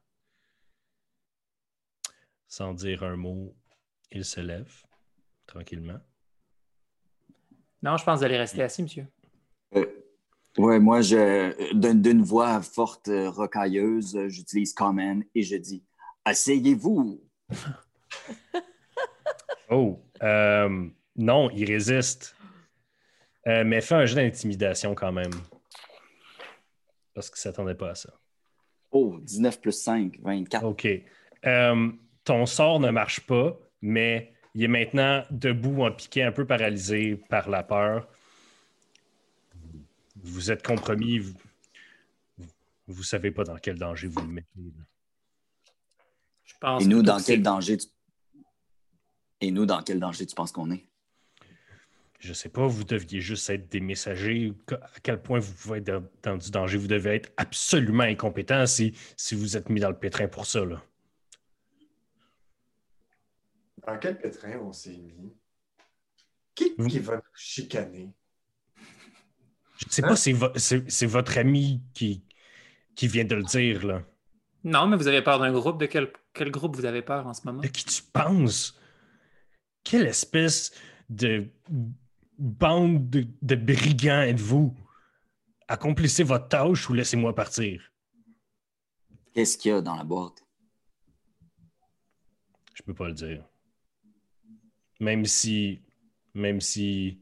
[2.54, 3.56] Sans dire un mot,
[4.12, 4.72] il se lève
[5.48, 5.98] tranquillement.
[7.82, 9.08] Non, je pense d'aller rester assis, monsieur.
[9.76, 9.88] Euh,
[10.60, 15.84] ouais, moi, je d'une voix forte, euh, rocailleuse, j'utilise command et je dis
[16.26, 17.24] Asseyez-vous.
[19.72, 22.36] Oh, euh, non, il résiste.
[23.48, 25.32] Euh, mais fais un jeu d'intimidation quand même.
[27.16, 28.14] Parce qu'il ne s'attendait pas à ça.
[28.92, 30.64] Oh, 19 plus 5, 24.
[30.64, 30.88] OK.
[31.46, 31.92] Euh,
[32.24, 37.16] ton sort ne marche pas, mais il est maintenant debout, en piqué, un peu paralysé
[37.16, 38.08] par la peur.
[40.16, 41.20] Vous êtes compromis.
[41.20, 41.34] Vous,
[42.88, 44.48] vous savez pas dans quel danger vous le mettez.
[44.58, 44.84] là.
[46.44, 47.88] Je pense Et nous, dans que quel danger tu...
[49.42, 50.86] Et nous, dans quel danger tu penses qu'on est?
[52.20, 54.54] Je sais pas, vous deviez juste être des messagers.
[54.72, 56.78] À quel point vous pouvez être dans, dans du danger.
[56.78, 60.64] Vous devez être absolument incompétent si, si vous êtes mis dans le pétrin pour ça.
[60.64, 60.82] Là.
[63.86, 65.34] Dans quel pétrin on s'est mis?
[66.56, 68.14] Qui, va nous chicaner?
[69.78, 70.08] Je sais Hein?
[70.10, 72.24] pas, c'est, vo- c'est, c'est votre ami qui,
[72.96, 73.86] qui vient de le dire.
[73.86, 74.04] Là.
[74.64, 75.80] Non, mais vous avez peur d'un groupe.
[75.80, 77.62] De quel, quel groupe vous avez peur en ce moment?
[77.62, 78.80] De qui tu penses?
[79.84, 80.72] Quelle espèce
[81.10, 81.50] de
[82.38, 84.74] bande de, de brigands êtes-vous?
[85.68, 87.92] Accomplissez votre tâche ou laissez-moi partir.
[89.34, 90.46] Qu'est-ce qu'il y a dans la boîte?
[92.76, 93.44] Je peux pas le dire.
[95.00, 95.82] Même si.
[96.34, 97.20] Même si.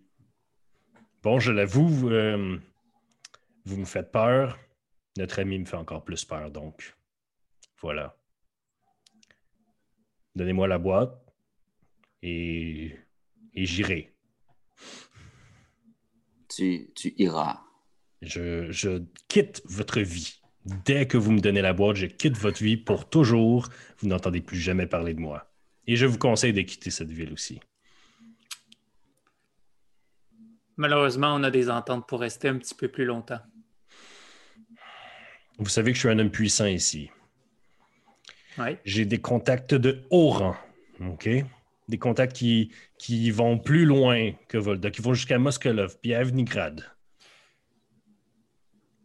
[1.24, 2.58] Bon, je l'avoue, euh,
[3.66, 4.58] vous me faites peur.
[5.18, 6.96] Notre ami me fait encore plus peur, donc.
[7.82, 8.18] Voilà.
[10.36, 11.14] Donnez-moi la boîte
[12.22, 12.96] et,
[13.54, 14.16] et j'irai.
[16.48, 17.62] Tu, tu iras.
[18.22, 20.42] Je, je quitte votre vie.
[20.86, 23.68] Dès que vous me donnez la boîte, je quitte votre vie pour toujours.
[23.98, 25.51] Vous n'entendez plus jamais parler de moi.
[25.88, 27.60] Et je vous conseille de quitter cette ville aussi.
[30.78, 33.42] Malheureusement, on a des ententes pour rester un petit peu plus longtemps.
[35.58, 37.12] Vous savez que je suis un homme puissant ici.
[38.58, 38.78] Oui.
[38.84, 40.56] J'ai des contacts de haut rang.
[41.02, 41.30] OK?
[41.88, 46.20] Des contacts qui, qui vont plus loin que Volda, qui vont jusqu'à Moskolov puis à
[46.20, 46.86] Avnigrad.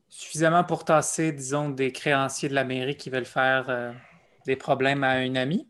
[0.09, 3.93] Suffisamment pour tasser, disons, des créanciers de la mairie qui veulent faire euh,
[4.47, 5.69] des problèmes à un ami.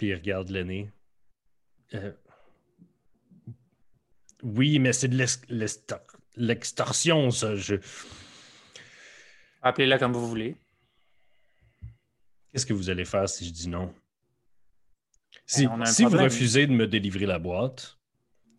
[0.00, 0.90] Puis il regarde l'aîné.
[1.92, 2.10] Euh,
[4.42, 7.54] Oui, mais c'est de l'ex- l'extor- l'extorsion, ça.
[7.54, 7.74] Je...
[9.60, 10.56] Appelez-la comme vous voulez.
[12.50, 13.92] Qu'est-ce que vous allez faire si je dis non?
[15.44, 17.98] Si, Ben, si vous refusez de me délivrer la boîte,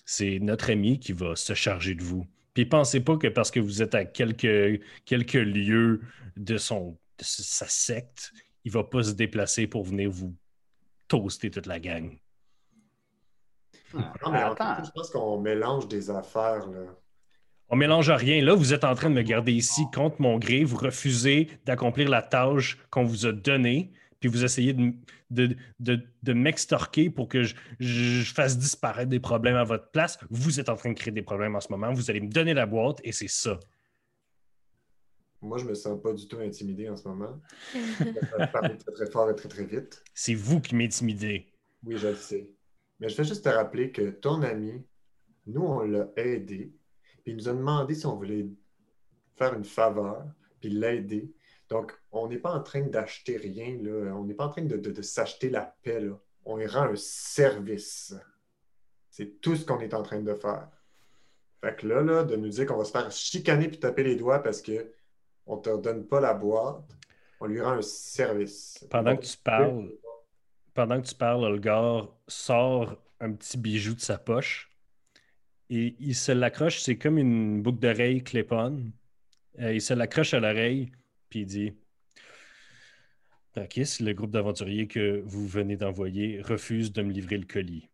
[0.05, 2.27] c'est notre ami qui va se charger de vous.
[2.53, 6.01] Puis pensez pas que parce que vous êtes à quelques, quelques lieux
[6.37, 8.31] de, son, de sa secte,
[8.63, 10.35] il va pas se déplacer pour venir vous
[11.11, 12.17] toaster toute la gang.
[13.93, 14.83] Non, mais en Attends.
[14.83, 16.65] je pense qu'on mélange des affaires.
[16.67, 16.79] Là.
[17.69, 18.41] On mélange rien.
[18.43, 20.63] Là, vous êtes en train de me garder ici contre mon gré.
[20.63, 23.91] Vous refusez d'accomplir la tâche qu'on vous a donnée.
[24.21, 24.93] Puis vous essayez de,
[25.29, 30.17] de, de- de m'extorquer pour que je, je fasse disparaître des problèmes à votre place.
[30.29, 31.91] Vous êtes en train de créer des problèmes en ce moment.
[31.91, 33.59] Vous allez me donner la boîte et c'est ça.
[35.41, 37.41] Moi, je me sens pas du tout intimidé en ce moment.
[37.73, 40.03] Je parler très, très fort et très, très vite.
[40.13, 41.47] C'est vous qui m'intimidez.
[41.83, 42.51] Oui, je le sais.
[42.99, 44.85] Mais je vais juste te rappeler que ton ami,
[45.47, 46.71] nous, on l'a aidé.
[47.23, 48.47] Puis il nous a demandé si on voulait
[49.35, 50.25] faire une faveur,
[50.59, 51.33] puis l'aider.
[51.69, 54.13] Donc, on n'est pas en train d'acheter rien, là.
[54.15, 56.19] On n'est pas en train de, de- de s'acheter la paix, là.
[56.45, 58.13] On lui rend un service.
[59.09, 60.69] C'est tout ce qu'on est en train de faire.
[61.61, 64.15] Fait que là, là, de nous dire qu'on va se faire chicaner puis taper les
[64.15, 64.91] doigts parce que
[65.45, 66.83] on te donne pas la boîte,
[67.39, 68.85] on lui rend un service.
[68.89, 69.89] Pendant que tu parles,
[70.73, 74.69] pendant que tu parles, Olgar sort un petit bijou de sa poche
[75.69, 76.81] et il se l'accroche.
[76.81, 78.91] C'est comme une boucle d'oreille clip-on.
[79.59, 80.91] Euh, il se l'accroche à l'oreille
[81.29, 81.73] puis il dit
[83.53, 87.89] Takis, le groupe d'aventuriers que vous venez d'envoyer refuse de me livrer le colis.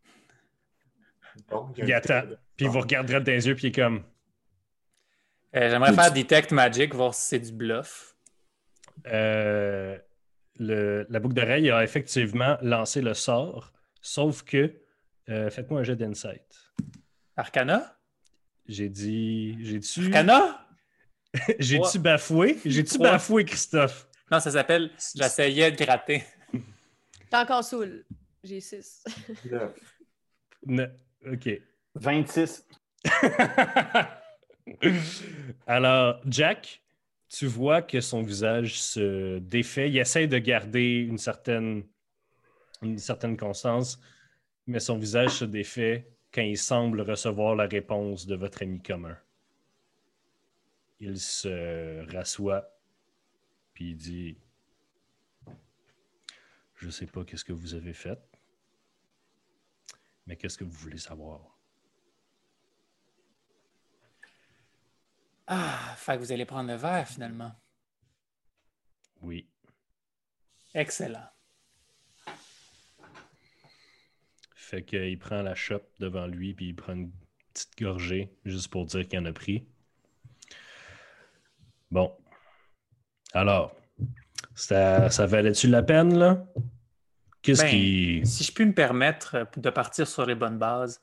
[1.48, 2.22] Bon, Il attend.
[2.56, 4.02] Puis il vous regardera dans les yeux puis il est comme
[5.56, 8.14] Euh, J'aimerais faire Detect Magic, voir si c'est du bluff.
[9.06, 9.98] Euh,
[10.58, 14.74] le- la boucle d'oreille a effectivement lancé le sort, sauf que
[15.28, 16.42] euh, faites-moi un jet d'insight.
[17.36, 17.96] Arcana?
[18.66, 19.56] J'ai dit.
[19.64, 20.06] J'ai-tu.
[20.06, 20.66] Arcana?
[21.58, 22.58] J'ai-tu bafoué?
[22.64, 24.08] J'ai-tu bafoué, Christophe?
[24.30, 26.24] Non, ça s'appelle J'essayais de gratter.
[27.30, 28.04] T'es encore saoul.
[28.44, 29.04] J'ai 6.
[29.50, 29.72] Neuf.
[30.66, 30.90] Ne-
[31.30, 31.48] OK.
[31.94, 32.66] 26.
[35.66, 36.82] Alors, Jack,
[37.28, 39.90] tu vois que son visage se défait.
[39.90, 41.84] Il essaie de garder une certaine,
[42.82, 44.00] une constance,
[44.66, 49.16] mais son visage se défait quand il semble recevoir la réponse de votre ami commun.
[51.00, 52.68] Il se rassoit,
[53.72, 54.38] puis il dit
[56.74, 58.18] Je sais pas qu'est-ce que vous avez fait,
[60.26, 61.57] mais qu'est-ce que vous voulez savoir
[65.50, 67.52] Ah, fait que vous allez prendre le verre finalement.
[69.22, 69.48] Oui.
[70.74, 71.26] Excellent.
[74.54, 77.10] Fait qu'il prend la chope devant lui, puis il prend une
[77.54, 79.66] petite gorgée, juste pour dire qu'il en a pris.
[81.90, 82.14] Bon.
[83.32, 83.74] Alors,
[84.54, 86.46] ça, ça valait-tu la peine, là?
[87.40, 88.26] Qu'est-ce Ben, qui.
[88.26, 91.00] Si je puis me permettre de partir sur les bonnes bases,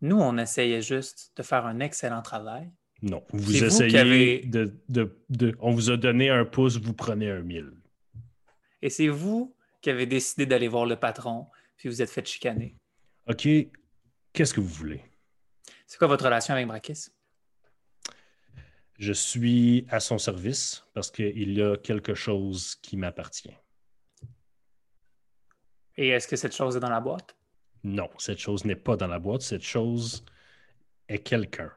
[0.00, 2.70] nous, on essayait juste de faire un excellent travail.
[3.02, 6.92] Non, vous essayez qui avez- de, de- de- On vous a donné un pouce, vous
[6.92, 7.72] prenez un mille.
[8.82, 12.76] Et c'est vous qui avez décidé d'aller voir le patron, puis vous êtes fait chicaner.
[13.26, 13.48] OK,
[14.32, 15.02] qu'est-ce que vous voulez?
[15.86, 17.08] C'est quoi votre relation avec Brakis?
[18.98, 23.56] Je suis à son service parce qu'il y a quelque chose qui m'appartient.
[25.96, 27.34] Et est-ce que cette chose est dans la boîte?
[27.82, 29.40] Non, cette chose n'est pas dans la boîte.
[29.40, 30.24] Cette chose
[31.08, 31.72] est quelqu'un.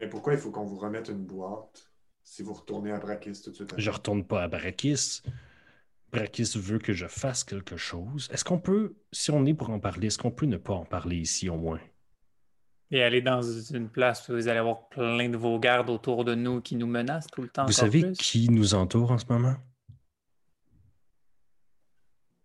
[0.00, 1.90] Mais pourquoi il faut qu'on vous remette une boîte
[2.22, 3.72] si vous retournez à Brakis tout de suite?
[3.72, 3.82] après?
[3.82, 5.22] Je retourne pas à Brakis.
[6.12, 8.28] Brakis veut que je fasse quelque chose.
[8.32, 10.84] Est-ce qu'on peut, si on est pour en parler, est-ce qu'on peut ne pas en
[10.84, 11.80] parler ici au moins?
[12.90, 16.34] Et aller dans une place où vous allez avoir plein de vos gardes autour de
[16.36, 17.66] nous qui nous menacent tout le temps.
[17.66, 18.12] Vous savez plus?
[18.12, 19.56] qui nous entoure en ce moment?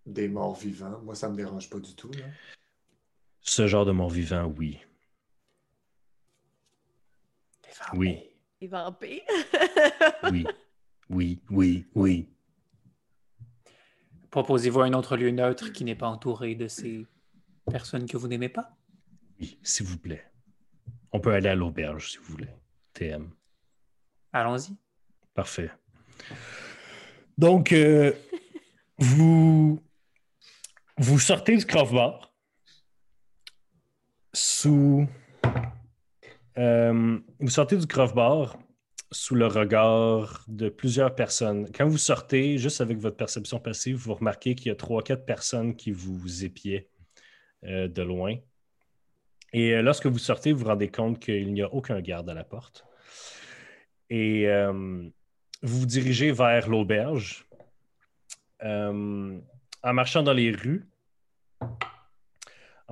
[0.08, 1.00] Des morts vivants.
[1.04, 2.12] Moi, ça me dérange pas du tout.
[2.14, 2.26] là.
[3.42, 4.80] Ce genre de mort-vivant, oui.
[7.80, 8.00] Vampires.
[8.00, 8.20] Oui,
[8.62, 9.22] Les vampires.
[10.32, 10.46] oui,
[11.10, 12.30] oui, oui, oui.
[14.30, 17.06] Proposez-vous un autre lieu neutre qui n'est pas entouré de ces
[17.70, 18.78] personnes que vous n'aimez pas?
[19.40, 20.26] Oui, s'il vous plaît.
[21.12, 22.50] On peut aller à l'auberge si vous voulez.
[22.94, 23.30] TM.
[24.32, 24.76] Allons-y.
[25.34, 25.70] Parfait.
[27.38, 28.14] Donc, euh,
[28.98, 29.82] vous,
[30.98, 32.34] vous sortez du Craft Bar
[34.34, 35.08] sous.
[36.58, 38.58] Euh, vous sortez du Craft Bar
[39.12, 41.70] sous le regard de plusieurs personnes.
[41.72, 45.26] Quand vous sortez, juste avec votre perception passive, vous remarquez qu'il y a trois, quatre
[45.26, 46.88] personnes qui vous épiaient
[47.66, 48.36] euh, de loin.
[49.54, 52.34] Et euh, lorsque vous sortez, vous vous rendez compte qu'il n'y a aucun garde à
[52.34, 52.86] la porte.
[54.10, 54.46] Et
[55.62, 57.48] vous vous dirigez vers l'auberge.
[58.62, 60.86] En marchant dans les rues,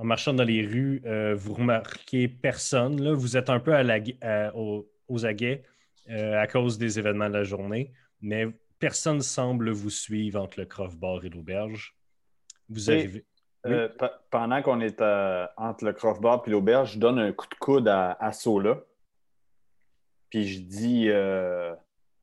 [0.00, 3.00] en marchant dans les rues, euh, vous remarquez personne.
[3.02, 3.12] Là.
[3.12, 5.62] Vous êtes un peu à la gu- à- aux, aux aguets
[6.08, 8.46] euh, à cause des événements de la journée, mais
[8.78, 11.94] personne ne semble vous suivre entre le Croft Bar et l'auberge.
[12.68, 13.24] Vous arrivez.
[13.64, 13.72] Oui?
[13.72, 15.02] Euh, pe- pendant qu'on est
[15.56, 18.82] entre le Croft Bar et l'auberge, je donne un coup de coude à, à Sola.
[20.30, 21.08] Puis je dis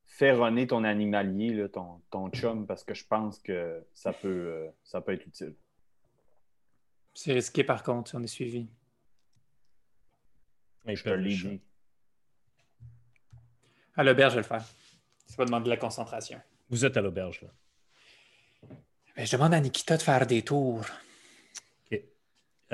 [0.05, 4.65] fais runner ton animalier, là, ton, ton chum, parce que je pense que ça peut,
[4.83, 5.53] ça peut être utile.
[7.19, 8.67] C'est risqué par contre si on est suivi.
[10.85, 11.61] Il Je te l'ai dit.
[13.95, 14.63] À l'auberge, je vais le faire.
[15.25, 16.39] Ça va demander de la concentration.
[16.69, 17.41] Vous êtes à l'auberge.
[17.41, 17.49] là.
[19.17, 20.85] Mais je demande à Nikita de faire des tours.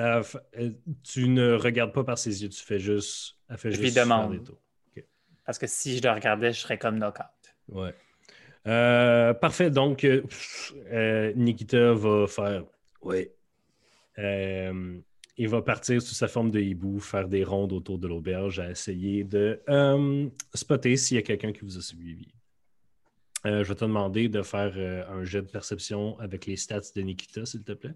[0.00, 0.72] Euh, f- euh,
[1.04, 3.36] tu ne regardes pas par ses yeux, tu fais juste.
[3.48, 4.32] Elle fait Je juste lui demande.
[4.32, 4.58] faire des tours.
[5.46, 7.24] Parce que si je le regardais, je serais comme knockout.
[7.68, 7.94] Ouais.
[8.66, 9.70] Euh, parfait.
[9.70, 10.22] Donc, euh,
[10.92, 12.64] euh, Nikita va faire.
[13.02, 13.33] Ouais.
[14.18, 15.00] Euh,
[15.36, 18.70] il va partir sous sa forme de hibou, faire des rondes autour de l'auberge, à
[18.70, 22.28] essayer de euh, spotter s'il y a quelqu'un qui vous a suivi.
[23.46, 26.80] Euh, je vais te demander de faire euh, un jet de perception avec les stats
[26.94, 27.94] de Nikita, s'il te plaît.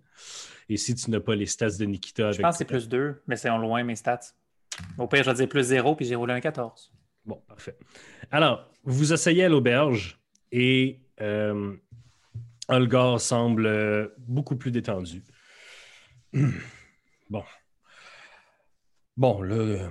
[0.68, 2.36] Et si tu n'as pas les stats de Nikita avec.
[2.36, 4.34] Je pense que c'est plus 2, mais c'est en loin mes stats.
[4.98, 6.92] Au pire, je vais dire plus 0, puis j'ai roulé un 14.
[7.24, 7.76] Bon, parfait.
[8.30, 10.20] Alors, vous asseyez à l'auberge
[10.52, 11.00] et
[12.68, 15.22] Olgar semble beaucoup plus détendu.
[17.30, 17.44] Bon.
[19.16, 19.90] Bon, là,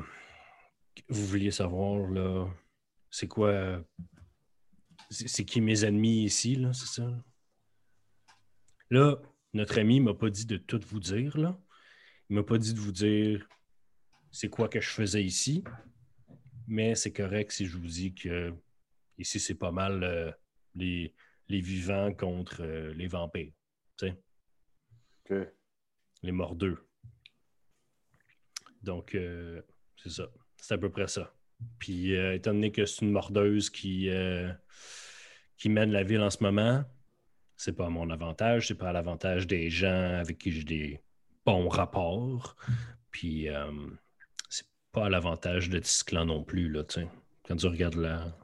[1.10, 2.48] vous vouliez savoir, là,
[3.12, 3.84] c'est quoi.
[5.10, 7.10] C'est qui mes ennemis ici, là, c'est ça?
[8.90, 9.18] Là,
[9.54, 11.60] notre ami m'a pas dit de tout vous dire, là.
[12.30, 13.48] Il m'a pas dit de vous dire
[14.32, 15.64] c'est quoi que je faisais ici.
[16.68, 18.54] Mais c'est correct si je vous dis que
[19.18, 20.32] ici, c'est pas mal euh,
[20.76, 21.14] les,
[21.50, 23.54] vivants contre euh, les vampires.
[23.98, 24.20] Tu sais,
[25.30, 25.57] Ok.
[26.28, 26.78] Les mordeux.
[28.84, 29.62] Donc, euh,
[29.96, 30.28] c'est ça.
[30.58, 31.34] C'est à peu près ça.
[31.80, 34.52] Puis, euh, étant donné que c'est une mordeuse qui, euh,
[35.58, 36.84] qui mène la ville en ce moment,
[37.56, 41.02] c'est pas à mon avantage, c'est pas à l'avantage des gens avec qui j'ai des
[41.44, 42.56] bons rapports.
[43.10, 43.48] Puis,
[44.50, 46.72] c'est pas à l'avantage de Tisclan non plus.
[47.48, 48.38] Quand tu regardes la...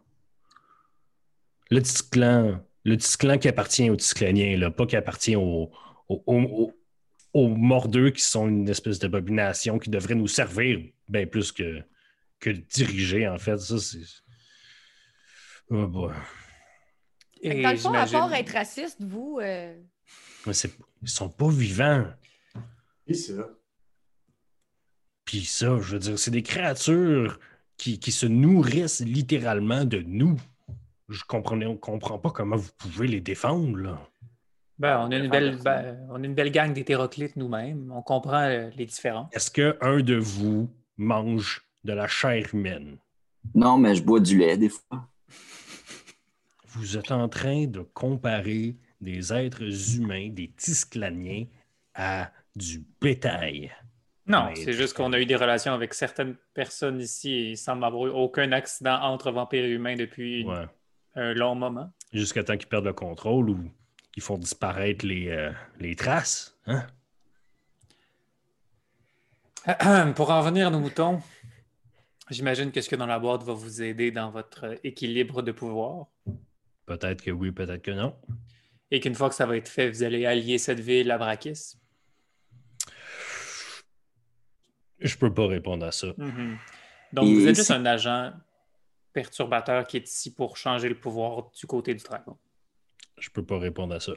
[1.69, 5.72] Le Tisclan, le Tisclan qui appartient aux Tisclaniens, là, pas qui appartient aux,
[6.10, 6.74] aux, aux-
[7.34, 11.82] aux- mordeux qui sont une espèce d'abomination qui devrait nous servir bien plus que,
[12.39, 13.58] que de diriger, en fait.
[13.58, 14.00] Ça, c'est...
[15.69, 15.88] Oh
[17.41, 19.39] que Et dans le fond, à part être raciste, vous.
[19.41, 19.76] euh,
[20.46, 22.06] Mais c'est- ils sont pas vivants.
[23.08, 23.50] Et ça.
[25.26, 27.39] Puis ça, je veux dire, c'est des créatures
[27.78, 30.39] qui, qui se nourrissent littéralement de nous.
[31.10, 34.10] Je comprenais, on comprend pas comment vous pouvez les défendre, là.
[34.80, 37.92] Ben, on, a une belle, ben, on a une belle gang d'hétéroclites nous-mêmes.
[37.92, 39.30] On comprend euh, les différences.
[39.34, 42.98] Est-ce qu'un de vous mange de la chair humaine?
[43.54, 45.08] Non, mais je bois du lait des fois.
[46.68, 51.46] Vous êtes en train de comparer des êtres humains, des tisclaniens,
[51.94, 53.72] à du bétail.
[54.26, 57.84] Non, c'est juste qu'on a eu des relations avec certaines personnes ici et il semble
[57.84, 60.66] avoir eu aucun accident entre vampires et humains depuis Ouais.
[61.16, 61.92] un long moment.
[62.14, 63.60] Jusqu'à temps qu'ils perdent le contrôle ou
[64.13, 66.58] qu'ils font disparaître les, euh, les traces.
[66.67, 66.86] Hein?
[70.15, 71.21] Pour en revenir à nos moutons,
[72.30, 76.08] j'imagine que ce a dans la boîte va vous aider dans votre équilibre de pouvoir.
[76.86, 78.15] Peut-être que oui, peut-être que non.
[78.91, 81.78] Et qu'une fois que ça va être fait, vous allez allier cette ville à Brakis?
[84.99, 86.08] Je peux pas répondre à ça.
[86.17, 86.58] Mhm.
[87.12, 88.32] Donc, Et vous êtes juste un agent
[89.12, 92.38] perturbateur qui est ici pour changer le pouvoir du côté du dragon.
[93.17, 94.13] Je peux pas répondre à ça.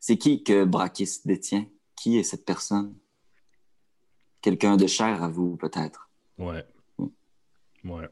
[0.00, 1.66] C'est qui que Brakis détient?
[1.96, 2.94] Qui est cette personne?
[4.42, 6.08] Quelqu'un de cher à vous, peut-être.
[6.38, 6.64] Ouais.
[7.84, 8.08] Ouais.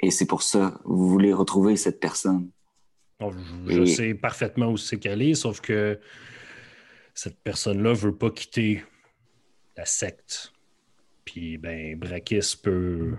[0.00, 2.50] Et c'est pour ça, vous voulez retrouver cette personne?
[3.18, 3.32] Bon,
[3.66, 5.98] je je Et- sais parfaitement où c'est qu'elle est, sauf que
[7.14, 8.84] cette personne-là veut pas quitter
[9.76, 10.52] la secte.
[11.24, 13.16] Puis, ben, Brakis peut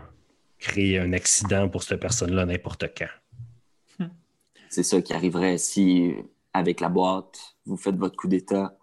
[0.60, 3.10] créer un accident pour cette personne-là n'importe quand.
[4.76, 6.16] C'est ça qui arriverait si,
[6.52, 8.78] avec la boîte, vous faites votre coup d'État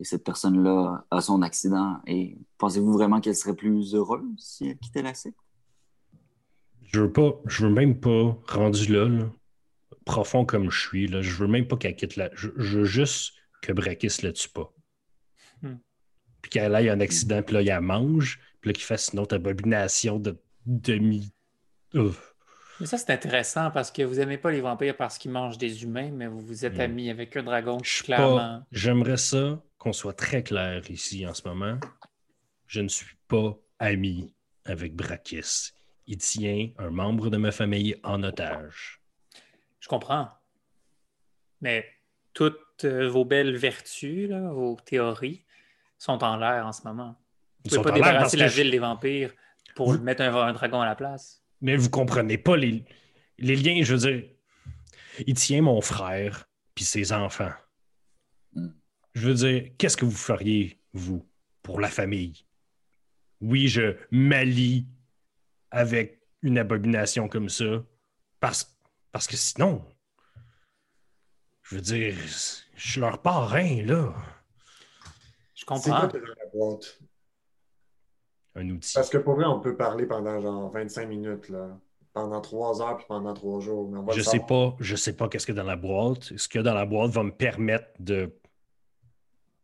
[0.00, 2.00] et cette personne-là a son accident.
[2.06, 5.36] Et pensez-vous vraiment qu'elle serait plus heureuse si elle quittait la secte?
[6.80, 9.30] Je veux pas, je veux même pas, rendu là, là,
[10.06, 12.30] profond comme je suis, là, je veux même pas qu'elle quitte la.
[12.32, 14.72] Je, je veux juste que Brakis le tue pas.
[15.60, 15.76] Hmm.
[16.40, 19.18] Puis qu'elle aille un accident, puis là, il la mange, puis là, qu'il fasse une
[19.18, 21.34] autre abomination de demi.
[21.92, 22.34] Ouf.
[22.80, 25.82] Mais ça, c'est intéressant parce que vous n'aimez pas les vampires parce qu'ils mangent des
[25.82, 28.36] humains, mais vous vous êtes amis avec un dragon, Je clairement.
[28.36, 31.78] pas- J'aimerais ça qu'on soit très clair ici en ce moment.
[32.66, 34.32] Je ne suis pas ami
[34.64, 35.72] avec Brakis.
[36.06, 39.00] Il tient un membre de ma famille en otage.
[39.80, 40.28] Je comprends.
[41.60, 41.84] Mais
[42.34, 45.44] toutes euh, vos belles vertus, là, vos théories,
[45.98, 47.16] sont en l'air en ce moment.
[47.64, 49.32] Vous sont pouvez pas débarrasser la je- ville des vampires
[49.74, 51.42] pour Vous- mettre un, un dragon à la place.
[51.60, 52.84] Mais vous comprenez pas les,
[53.38, 54.30] les liens, je veux dire.
[55.26, 57.52] Il tient mon frère puis ses enfants.
[58.52, 58.68] Hmm.
[59.14, 61.28] Je veux dire, qu'est-ce que vous feriez, vous,
[61.62, 62.44] pour la famille?
[63.40, 64.86] Oui, je m'allie
[65.70, 67.84] avec une abomination comme ça
[68.40, 68.78] parce,
[69.10, 69.84] parce que sinon,
[71.62, 72.16] je veux dire,
[72.76, 74.14] je suis leur parrain, là.
[75.54, 76.06] Je C'est quoi comprends.
[76.08, 77.00] que t'as dans la boîte?
[78.58, 78.92] Un outil.
[78.94, 81.78] Parce que pour vrai, on peut parler pendant genre 25 minutes, là.
[82.12, 83.88] Pendant 3 heures puis pendant 3 jours.
[83.88, 85.68] Mais on va Je le sais pas, je sais pas qu'est-ce qu'il y a dans
[85.68, 86.36] la boîte.
[86.36, 88.34] Ce qu'il y a dans la boîte va me permettre de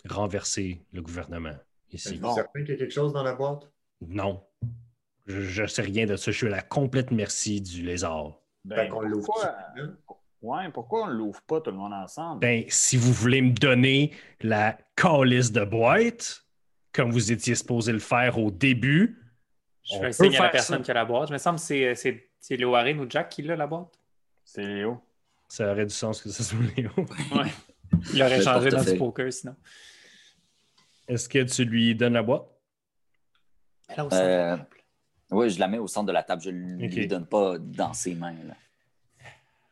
[0.09, 1.57] renverser le gouvernement
[1.90, 2.14] ici.
[2.14, 3.68] Êtes-vous certain qu'il y a quelque chose dans la boîte?
[4.07, 4.44] Non.
[5.26, 6.30] Je, je sais rien de ça.
[6.30, 8.40] Je suis à la complète merci du lézard.
[8.64, 9.96] Ben, pourquoi, hein?
[10.42, 12.40] ouais, pourquoi on ne l'ouvre pas tout le monde ensemble?
[12.40, 16.43] Ben, si vous voulez me donner la calice de boîte,
[16.94, 19.20] comme vous étiez supposé le faire au début,
[19.87, 20.83] Je On fais peut signe à la faire personne ça.
[20.85, 21.28] qui a la boîte.
[21.28, 23.88] Je me semble que c'est- c'est c'est Léo Harin ou Jack qui l'a, la boîte.
[24.42, 24.98] C'est Léo.
[25.48, 26.90] ça aurait du sens que ce soit Léo.
[27.35, 27.50] Ouais.
[28.14, 29.54] Il aurait changé dans du poker sinon.
[31.07, 32.46] Est-ce que tu lui donnes la boîte?
[33.88, 34.68] Elle a au centre de Euh, la table.
[35.33, 36.40] Oui, je la mets au centre de la table.
[36.42, 38.33] Je ne lui donne pas dans ses mains.
[38.46, 38.54] là.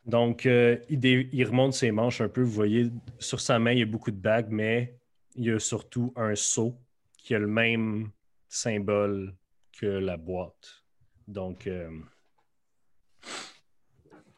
[0.04, 2.42] Donc, euh, il, dé- il remonte ses manches un peu.
[2.42, 4.94] Vous voyez, sur sa main, il y a beaucoup de bagues, mais
[5.36, 6.76] il y a surtout un seau
[7.22, 8.10] qui a le même
[8.48, 9.34] symbole
[9.72, 10.84] que la boîte.
[11.28, 11.90] Donc, euh,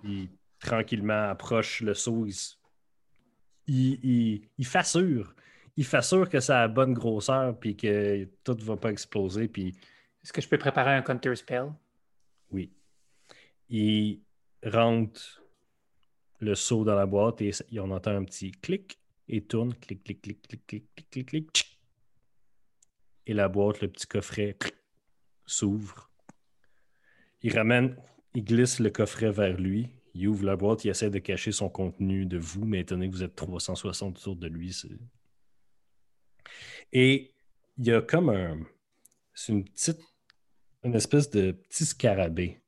[0.05, 0.29] il
[0.59, 2.27] tranquillement approche le seau.
[2.27, 2.35] Il,
[3.67, 5.35] il, il, il fassure.
[5.77, 9.49] Il fassure que ça a la bonne grosseur puis que tout ne va pas exploser.
[9.49, 9.69] Puis
[10.23, 11.73] Est-ce que je peux préparer un counter spell?
[12.51, 12.71] oui.
[13.71, 14.21] Il
[14.63, 15.43] rentre
[16.39, 19.75] le seau dans la boîte et on entend un petit clic et tourne.
[19.75, 21.74] Clic, clic, clic, clic, clic, clic, clic, clic.
[23.27, 24.57] Et la boîte, le petit coffret
[25.47, 26.11] s'ouvre.
[27.43, 27.97] Il ramène,
[28.35, 29.91] il glisse le coffret vers lui.
[30.15, 33.09] Il ouvre la boîte, il essaie de cacher son contenu de vous, mais étant donné
[33.09, 34.77] que vous êtes 360 autour de lui.
[36.93, 37.33] Et
[37.79, 38.61] il y a comme un.
[39.35, 40.01] C'est une petite.
[40.85, 42.61] Une espèce de petit scarabée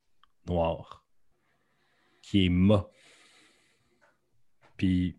[0.47, 1.05] noir
[2.23, 2.89] qui est mât.
[4.75, 5.17] Puis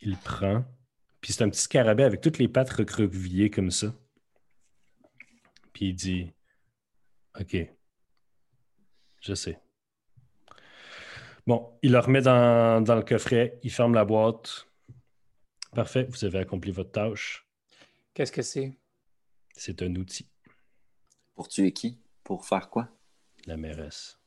[0.00, 0.64] il prend.
[1.20, 3.94] Puis c'est un petit scarabée avec toutes les pattes recroquevillées comme ça.
[5.72, 6.32] Puis il dit
[7.40, 7.56] OK.
[9.20, 9.58] Je sais.
[11.46, 14.68] Bon, il le remet dans, dans le coffret, il ferme la boîte.
[15.74, 17.46] Parfait, vous avez accompli votre tâche.
[18.14, 18.78] Qu'est-ce que c'est?
[19.56, 20.28] C'est un outil,
[21.34, 21.98] Pour tuer qui?
[22.24, 22.88] Pour faire quoi?
[23.46, 24.20] la mairesse.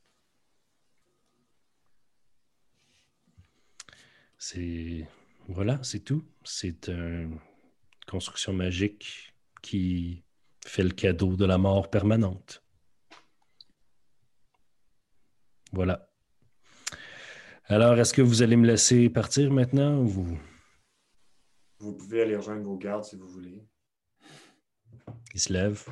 [4.37, 5.07] C'est.
[5.47, 6.25] Voilà, c'est tout.
[6.43, 7.39] C'est une
[8.07, 10.24] construction magique qui
[10.65, 12.63] fait le cadeau de la mort permanente.
[15.71, 16.11] Voilà.
[17.65, 20.39] Alors, est-ce que vous allez me laisser partir maintenant ou vous...
[21.79, 23.67] Vous pouvez aller rejoindre vos gardes si vous voulez.
[25.33, 25.85] Il se lève.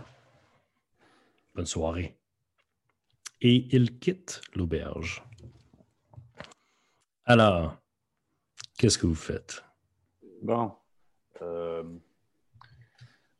[1.53, 2.17] Bonne soirée.
[3.41, 5.23] Et il quitte l'auberge.
[7.25, 7.77] Alors,
[8.77, 9.63] qu'est-ce que vous faites?
[10.41, 10.73] Bon.
[11.41, 11.83] Euh,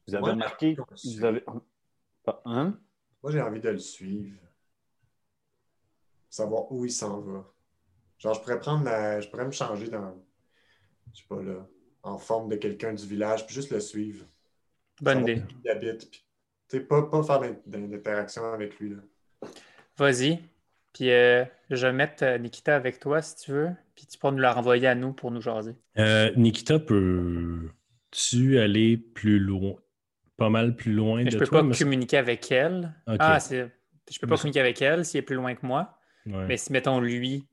[0.08, 0.76] vous avez Moi, remarqué.
[0.76, 1.44] Vous avez...
[2.46, 2.80] Hein?
[3.22, 4.40] Moi, j'ai envie de le suivre.
[6.30, 7.46] Savoir où il s'en va.
[8.18, 9.20] Genre, je pourrais prendre la...
[9.20, 10.16] Je pourrais me changer dans.
[11.14, 11.68] Je sais pas là.
[12.02, 14.26] En forme de quelqu'un du village, puis juste le suivre.
[15.02, 15.42] Bonne idée.
[15.42, 16.10] où il habite.
[16.10, 16.26] Puis,
[16.70, 18.96] tu sais, pas, pas faire d'in- d'interaction avec lui.
[18.96, 19.50] Là.
[19.98, 20.40] Vas-y.
[20.92, 23.70] Puis euh, je vais mettre euh, Nikita avec toi si tu veux.
[23.96, 25.76] Puis tu pourras nous la renvoyer à nous pour nous jaser.
[25.98, 29.76] Euh, Nikita, peux-tu aller plus loin?
[30.44, 31.60] Pas mal plus loin Mais de je peux toi?
[31.60, 32.94] pas mais- communiquer avec elle.
[33.08, 33.16] Ok.
[33.20, 33.72] Ah, c'est.
[34.12, 35.98] Je peux pas Mais- communiquer avec elle s'il est plus loin que moi.
[36.26, 36.46] Ouais.
[36.48, 37.46] Mais si, mettons, lui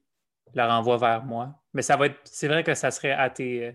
[0.54, 1.54] la renvoie vers moi.
[1.72, 2.18] Mais ça va être.
[2.24, 3.74] C'est vrai que ça serait à tes.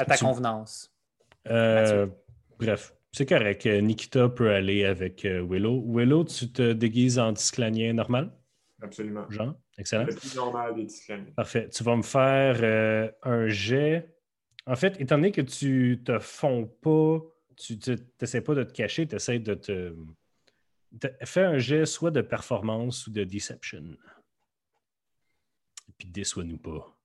[0.00, 0.92] à ta Tu- convenance.
[1.48, 2.06] Euh,
[2.58, 3.64] bref, c'est correct.
[3.66, 5.84] Nikita peut aller avec euh, Willow.
[5.86, 8.30] Willow, tu te déguises en disclanien normal,
[8.82, 9.24] Absolument.
[9.30, 9.54] Jean?
[9.78, 10.04] Excellent.
[10.06, 10.86] Le plus normal des.
[11.36, 11.68] Parfait.
[11.68, 14.12] Tu vas me faire euh, un jet.
[14.66, 17.20] En fait, étant donné que tu te fonds pas,
[17.58, 17.78] tu
[18.20, 19.94] n'essaies pas de te cacher, tu essaies de te.
[21.24, 23.96] Fais un jet soit de performance ou de deception.
[25.88, 26.96] Et puis déçois-nous pas.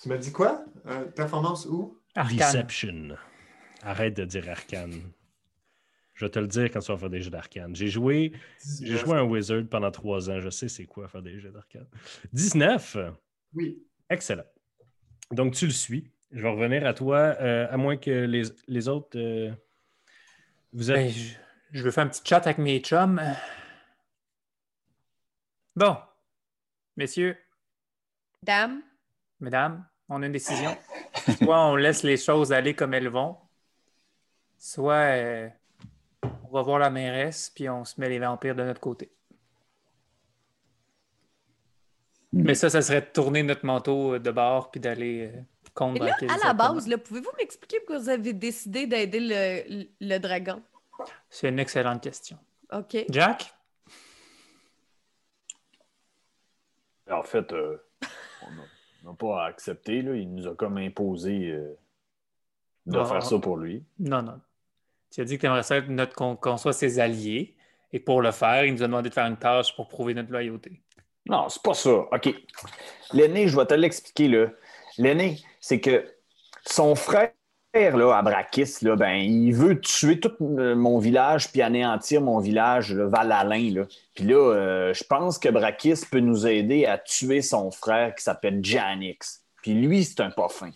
[0.00, 0.64] Tu m'as dit quoi?
[0.86, 1.66] Euh, performance?
[2.14, 2.36] Arcane.
[2.36, 3.16] Deception.
[3.82, 5.02] Arrête de dire arcane.
[6.14, 7.74] Je vais te le dire quand tu vas faire des jeux d'arcane.
[7.74, 8.32] J'ai joué,
[8.62, 9.04] j'ai 19.
[9.04, 10.40] joué un wizard pendant trois ans.
[10.40, 11.86] Je sais c'est quoi faire des jeux d'arcane.
[12.32, 12.96] 19.
[13.54, 13.82] Oui.
[14.08, 14.46] Excellent.
[15.30, 16.10] Donc, tu le suis.
[16.32, 19.16] Je vais revenir à toi, euh, à moins que les, les autres.
[19.18, 19.52] euh,
[20.72, 20.96] vous êtes.
[20.96, 21.34] Ben, je,
[21.72, 23.20] je veux faire un petit chat avec mes chums.
[25.74, 25.96] Bon.
[26.96, 27.36] Messieurs,
[28.42, 28.82] Dame,
[29.40, 30.74] mesdames, on a une décision.
[31.36, 33.36] Soit on laisse les choses aller comme elles vont,
[34.58, 35.48] soit euh,
[36.22, 39.15] on va voir la mairesse puis on se met les vampires de notre côté.
[42.44, 45.40] Mais ça, ça serait de tourner notre manteau euh, de bord puis d'aller euh,
[45.74, 49.78] contre et là, à la base, là, pouvez-vous m'expliquer pourquoi vous avez décidé d'aider le,
[49.82, 50.62] le- le dragon?
[51.28, 52.38] C'est une excellente question.
[52.72, 53.04] OK.
[53.10, 53.52] Jack?
[57.10, 57.76] En fait, euh,
[59.04, 60.02] on n'a pas accepté.
[60.02, 60.14] Là.
[60.16, 61.74] Il nous a comme imposé euh,
[62.86, 63.84] de faire ça pour lui.
[63.98, 64.40] Non, non.
[65.10, 65.80] Tu as dit que tu aimerais ça
[66.14, 67.56] qu'on, qu'on soit ses alliés.
[67.92, 70.30] Et pour le faire, il nous a demandé de faire une tâche pour prouver notre
[70.32, 70.82] loyauté.
[71.28, 71.90] Non, c'est pas ça.
[71.90, 72.34] OK.
[73.12, 74.28] L'aîné, je vais te l'expliquer.
[74.28, 74.46] là.
[74.98, 76.04] L'aîné, c'est que
[76.66, 77.32] son frère,
[77.74, 82.38] là, à Brakis, là, ben, il veut tuer tout euh, mon village puis anéantir mon
[82.38, 83.70] village, le Val-Alain.
[83.74, 83.82] Là.
[84.14, 88.22] Puis là, euh, je pense que Brakis peut nous aider à tuer son frère qui
[88.22, 89.42] s'appelle Janix.
[89.62, 90.70] Puis lui, c'est un pas fin.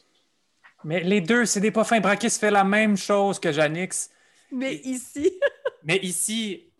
[0.85, 2.01] Mais les deux, c'est des pas fins.
[2.01, 4.11] Brakis fait la même chose que Janix.
[4.53, 5.33] Mais ici,
[5.83, 6.71] Mais ici,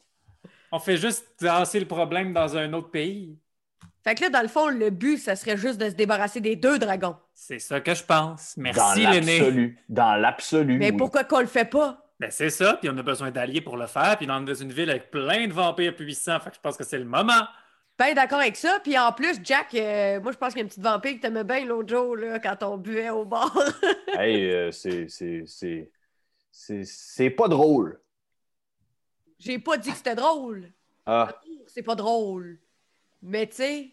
[0.73, 3.39] on fait juste lancer le problème dans un autre pays.
[4.03, 6.57] Fait que là, dans le fond, le but, ça serait juste de se débarrasser des
[6.57, 7.17] deux dragons.
[7.35, 8.55] C'est ça que je pense.
[8.57, 9.39] Dans Merci, l'aîné.
[9.39, 9.79] l'absolu.
[9.89, 10.79] Dans l'absolu.
[10.79, 10.97] Mais oui.
[10.97, 12.07] pourquoi qu'on le fait pas?
[12.19, 14.55] Ben, c'est ça, puis on a besoin d'alliés pour le faire, puis on est dans
[14.55, 17.47] une ville avec plein de vampires puissants, fait que je pense que c'est le moment.
[17.99, 18.79] Ben d'accord avec ça.
[18.83, 21.21] Puis en plus, Jack, euh, moi, je pense qu'il y a une petite vampire qui
[21.21, 23.55] t'aimait bien l'autre jour, là, quand on buvait au bar.
[24.19, 25.91] Hey, euh, c'est- c'est- c'est-
[26.51, 28.01] c'est c'est pas drôle.
[29.39, 30.71] J'ai pas dit que c'était drôle.
[31.07, 31.29] Ah,
[31.67, 32.59] C'est pas drôle.
[33.23, 33.89] Mais tu sais,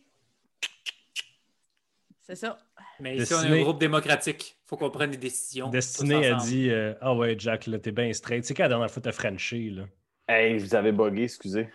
[2.22, 2.58] c'est ça.
[3.00, 4.58] Mais ici, on est un groupe démocratique.
[4.66, 5.70] Faut qu'on prenne des décisions.
[5.70, 8.44] Destiné a dit euh, Ah ouais, Jack, là, t'es bien straight.
[8.46, 9.84] C'est quand la dernière fois t'as Frenché, là?
[10.28, 11.70] hey, je vous avais bugué, excusez.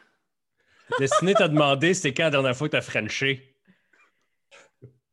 [0.99, 3.55] Destiné t'a demandé c'est quand la dernière fois que t'as Frenché?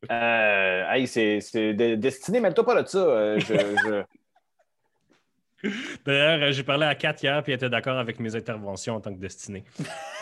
[0.10, 2.98] Euh, hey, c'est c'est de- destiné, mêle-toi pas de ça.
[3.00, 4.04] euh, je-
[5.64, 5.70] je...
[6.06, 9.14] D'ailleurs, j'ai parlé à Kat hier, puis elle était d'accord avec mes interventions en tant
[9.14, 9.64] que Destiné.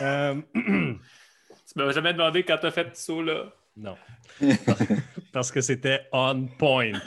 [1.70, 3.52] Tu m'as jamais demandé quand t'as fait ce saut-là.
[3.76, 3.96] non.
[5.32, 6.92] parce que c'était on point.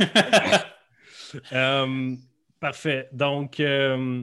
[1.53, 2.15] Euh,
[2.59, 3.07] parfait.
[3.13, 4.21] Donc, euh,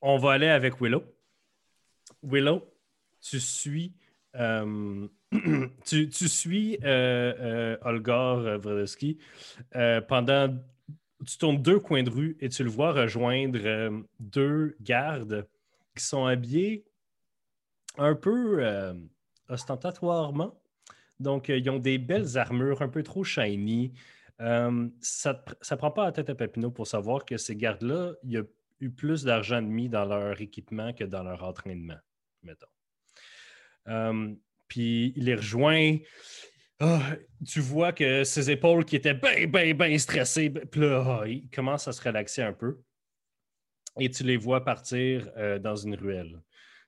[0.00, 1.02] on va aller avec Willow.
[2.22, 2.62] Willow,
[3.20, 3.92] tu suis,
[4.36, 5.08] euh,
[5.84, 9.18] tu, tu suis euh, euh, Olgar Wrodowski
[9.74, 10.56] euh, pendant.
[11.26, 13.90] Tu tournes deux coins de rue et tu le vois rejoindre euh,
[14.20, 15.48] deux gardes
[15.96, 16.84] qui sont habillés
[17.98, 18.94] un peu euh,
[19.48, 20.60] ostentatoirement.
[21.20, 23.92] Donc, euh, ils ont des belles armures un peu trop shiny.
[24.40, 28.32] Euh, ça ne prend pas la tête à Papineau pour savoir que ces gardes-là, il
[28.32, 28.42] y a
[28.80, 31.96] eu plus d'argent de mis dans leur équipement que dans leur entraînement,
[32.42, 32.66] mettons.
[34.68, 35.96] Puis il les rejoint.
[36.80, 37.00] Ah,
[37.46, 41.26] tu vois que ses épaules qui étaient bien, bien, bien stressées, ben, puis là, ah,
[41.26, 42.78] il commence à se relaxer un peu.
[43.98, 45.30] Et tu les vois partir
[45.62, 46.42] dans une ruelle.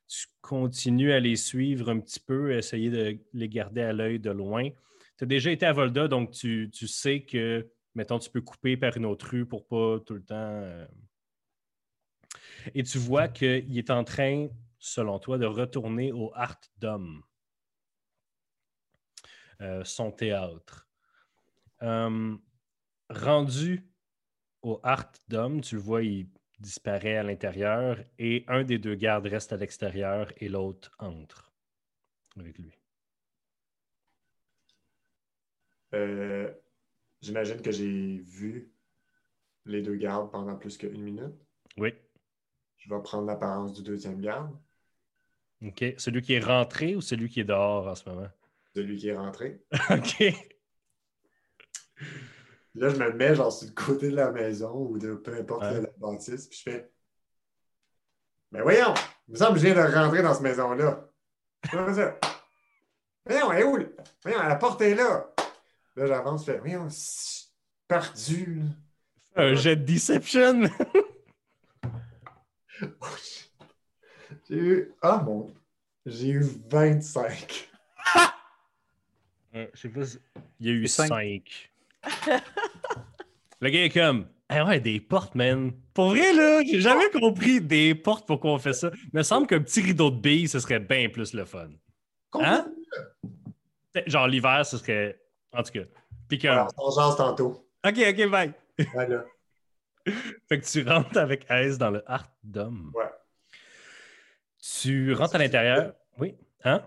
[0.08, 4.30] Tu continues à les suivre un petit peu, essayer de les garder à l'œil de
[4.30, 4.70] loin.
[5.18, 8.76] Tu as déjà été à Volda, donc tu, tu sais que, mettons, tu peux couper
[8.76, 10.34] par une autre rue pour pas tout le temps.
[10.34, 10.86] euh,
[12.74, 14.48] Et tu vois qu'il est en train,
[14.78, 17.22] selon toi, de retourner au Art Dome,
[19.60, 20.88] euh, son théâtre.
[21.82, 22.36] Euh,
[23.10, 23.86] rendu
[24.62, 26.28] au Art Dome, tu le vois, il
[26.60, 31.52] disparaît à l'intérieur et un des deux gardes reste à l'extérieur et l'autre entre
[32.38, 32.72] avec lui.
[35.94, 36.52] Euh,
[37.20, 38.70] J'imagine que j'ai vu
[39.66, 41.34] les deux gardes pendant plus qu'une minute.
[41.76, 41.92] Oui.
[42.76, 44.56] Je vais prendre l'apparence du deuxième garde,
[45.62, 45.84] OK.
[45.98, 48.28] Celui qui est rentré ou celui qui est dehors en ce moment?
[48.74, 49.60] celui qui est rentré.
[49.90, 50.57] OK.
[52.78, 55.62] Là, je me mets genre sur le côté de la maison ou de peu importe
[55.62, 55.80] Ouais.
[55.82, 56.90] la bâtisse, puis je fais
[58.52, 58.94] Mais voyons,
[59.26, 61.04] il me semble que je viens de rentrer dans cette maison-là.
[61.70, 62.16] Comment ça?
[63.26, 63.78] Voyons, elle est où?
[64.22, 65.28] Voyons, la porte est là.
[65.96, 67.46] Là, j'avance, je fais Voyons, c'est
[67.88, 68.62] perdu.
[69.34, 69.42] là.
[69.44, 70.62] Un jet de deception.
[74.48, 74.92] J'ai eu.
[75.02, 75.52] Ah mon.
[76.06, 77.70] J'ai eu 25.
[79.54, 80.18] Euh, je sais pas si-
[80.60, 81.08] Il y a eu C'est cinq.
[81.08, 81.70] 5.
[83.60, 84.28] Le gars est comme.
[84.48, 85.72] Ah ouais, des portes, man.
[85.92, 88.90] Pour vrai, là, j'ai jamais compris des portes pourquoi on fait ça.
[88.94, 91.68] Il me semble qu'un petit rideau de billes, ce serait bien plus le fun.
[92.34, 92.72] Hein?
[94.06, 95.20] Genre l'hiver, ce serait.
[95.52, 95.84] En tout cas.
[96.28, 96.46] Puis que.
[96.46, 97.68] Voilà, on jase tantôt.
[97.86, 98.52] Ok, ok, bye.
[98.92, 99.24] Voilà.
[100.48, 102.92] Fait que tu rentres avec Ace dans le Art Dome.
[102.94, 103.04] Ouais.
[104.80, 105.94] Tu rentres à l'intérieur.
[106.18, 106.34] Oui.
[106.64, 106.82] Hein?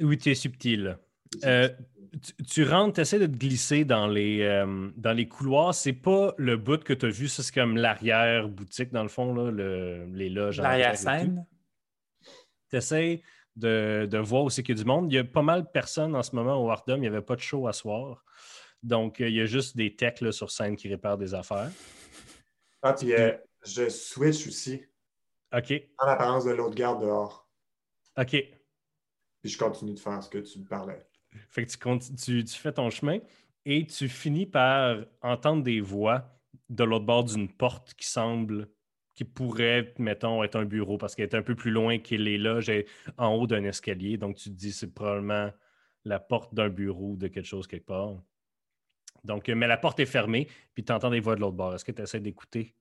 [0.00, 0.98] Oui, tu es subtil.
[1.44, 1.68] Euh,
[2.20, 5.74] tu, tu rentres, tu essaies de te glisser dans les, euh, dans les couloirs.
[5.74, 9.34] C'est pas le bout que tu as vu, ça c'est comme l'arrière-boutique, dans le fond,
[9.34, 10.60] là, le- les loges.
[10.60, 11.46] L'arrière-scène.
[12.70, 13.22] Tu essaies
[13.56, 15.12] de, de voir où c'est qu'il y a du monde.
[15.12, 16.98] Il y a pas mal de personnes en ce moment au Art Dome.
[16.98, 18.24] Il n'y avait pas de show à soir.
[18.82, 21.70] Donc, euh, il y a juste des techs là, sur scène qui réparent des affaires.
[22.82, 23.32] Ah, puis euh,
[23.64, 24.82] je switch aussi
[25.54, 25.72] OK.
[25.98, 27.48] en apparence de l'autre garde dehors.
[28.18, 28.30] OK.
[28.30, 31.06] Puis je continue de faire ce que tu me parlais.
[31.48, 33.18] Fait que tu, fais ton chemin
[33.64, 36.28] et tu finis par entendre des voix
[36.68, 38.68] de l'autre bord d'une porte qui semble,
[39.14, 42.38] qui pourrait, mettons, être un bureau parce qu'elle est un peu plus loin que les
[42.38, 42.86] loges et
[43.18, 44.16] en haut d'un escalier.
[44.16, 45.50] Donc tu te dis c'est probablement
[46.04, 48.22] la porte d'un bureau de quelque chose quelque part.
[49.24, 51.74] Donc, euh, mais la porte est fermée, puis tu entends des voix de l'autre bord.
[51.74, 52.74] Est-ce que tu essaies d'écouter?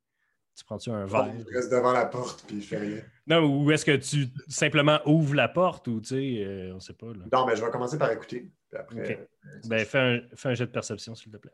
[0.56, 1.34] Tu prends-tu un verre?
[1.50, 3.02] Je reste devant la porte, puis je fais rien.
[3.26, 6.94] Non, ou est-ce que tu simplement ouvres la porte ou tu sais, euh, on sait
[6.94, 7.08] pas.
[7.08, 7.26] Là.
[7.32, 8.52] Non, mais je vais commencer par écouter.
[8.70, 11.54] Puis après, euh, Ben, fais un, fais un jet de perception, s'il te plaît.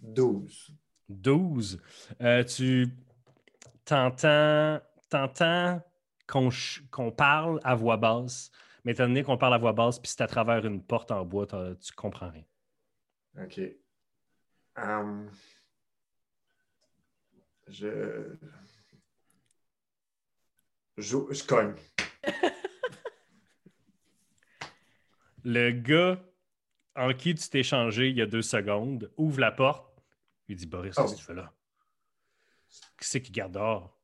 [0.00, 0.74] 12.
[1.08, 1.80] 12.
[2.20, 2.88] Euh, tu
[3.84, 5.82] t'entends, t'entends
[6.26, 8.50] qu'on, parle à voix basse,
[8.84, 11.24] mais étant donné qu'on parle à voix basse, puis c'est à travers une porte en
[11.24, 12.44] bois, tu comprends rien.
[13.42, 13.60] OK.
[14.76, 15.30] Hum,
[17.68, 18.34] je...
[20.96, 21.16] je...
[21.30, 21.74] Je cogne.
[25.44, 26.18] Le gars
[26.96, 29.86] en qui tu t'es changé il y a deux secondes ouvre la porte.
[30.48, 31.18] Il dit Boris, qu'est-ce que Oh.
[31.18, 31.52] tu fais là?
[32.98, 33.98] Qui c'est qui garde dehors?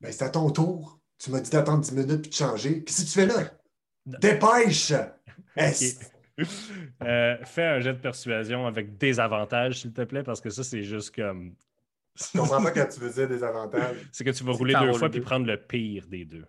[0.00, 0.98] Ben, c'est à ton tour.
[1.18, 2.82] Tu m'as dit d'attendre 10 minutes puis de changer.
[2.84, 3.50] Qu'est-ce que tu fais là?
[4.06, 4.92] Dépêche!
[7.00, 10.64] Euh, fais un jet de persuasion avec des avantages, s'il te plaît, parce que ça,
[10.64, 11.54] c'est juste comme.
[12.16, 13.96] Je comprends pas quand tu veux dire des avantages.
[14.12, 16.46] C'est que tu vas rouler deux fois puis prendre le pire des deux.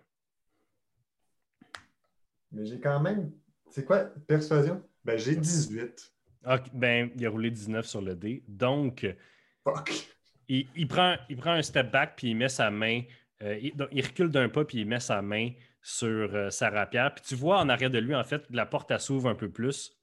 [2.52, 3.32] Mais j'ai quand même.
[3.70, 4.04] C'est quoi?
[4.26, 4.82] Persuasion?
[5.04, 6.12] Ben, j'ai 18.
[6.44, 8.44] Ah, ben, il a roulé 19 sur le dé.
[8.46, 9.06] Donc,
[9.64, 9.92] Fuck.
[10.48, 13.02] il, il prend, il prend un step back puis il met sa main.
[13.42, 15.50] euh, il, donc, il recule d'un pas puis il met sa main
[15.82, 17.12] sur euh, sa rapière.
[17.14, 19.50] Puis tu vois en arrière de lui, en fait, la porte elle s'ouvre un peu
[19.50, 19.96] plus.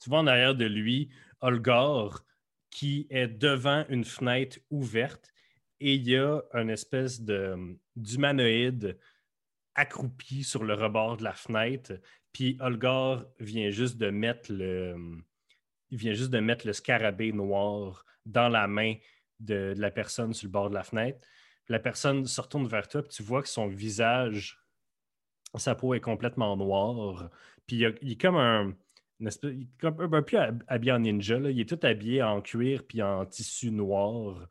[0.00, 2.24] Tu vois en arrière de lui Olgar
[2.70, 5.32] qui est devant une fenêtre ouverte
[5.80, 8.98] et il y a une espèce de, d'humanoïde
[9.74, 11.92] accroupi sur le rebord de la fenêtre.
[12.32, 14.96] Puis Olgar vient juste de mettre le,
[15.90, 18.94] il vient juste de mettre le scarabée noir dans la main
[19.40, 21.26] de, la personne sur le bord de la fenêtre.
[21.68, 24.58] La personne se retourne vers toi, puis tu vois que son visage,
[25.54, 27.30] sa peau est complètement noire.
[27.66, 28.74] Puis il, y a- il est comme un,
[29.20, 29.26] il
[29.62, 30.36] est comme un peu
[30.68, 31.36] habillé en ninja.
[31.38, 34.48] Il est tout habillé en cuir puis en tissu noir.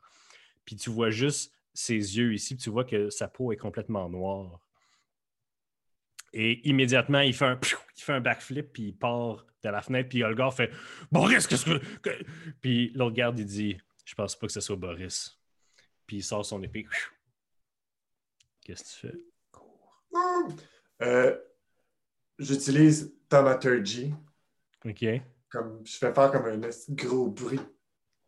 [0.64, 4.08] Puis tu vois juste ses yeux ici, puis tu vois que sa peau est complètement
[4.10, 4.60] noire.
[6.32, 7.58] Et immédiatement, il fait un,
[7.96, 10.70] il fait un backflip, puis il part de la fenêtre, puis Olgar fait
[11.10, 11.98] Boris, qu'est-ce que.
[11.98, 12.24] que-
[12.60, 15.38] Puis l'autre garde, il dit Je pense pas que ce soit Boris.
[16.06, 16.86] Puis il sort son épée.
[18.64, 19.18] Qu'est-ce que tu fais?
[21.02, 21.38] Euh,
[22.38, 24.12] J'utilise Thaumaturgy.
[24.84, 25.04] OK.
[25.50, 26.60] Comme, je fais faire comme un
[26.90, 27.60] gros bruit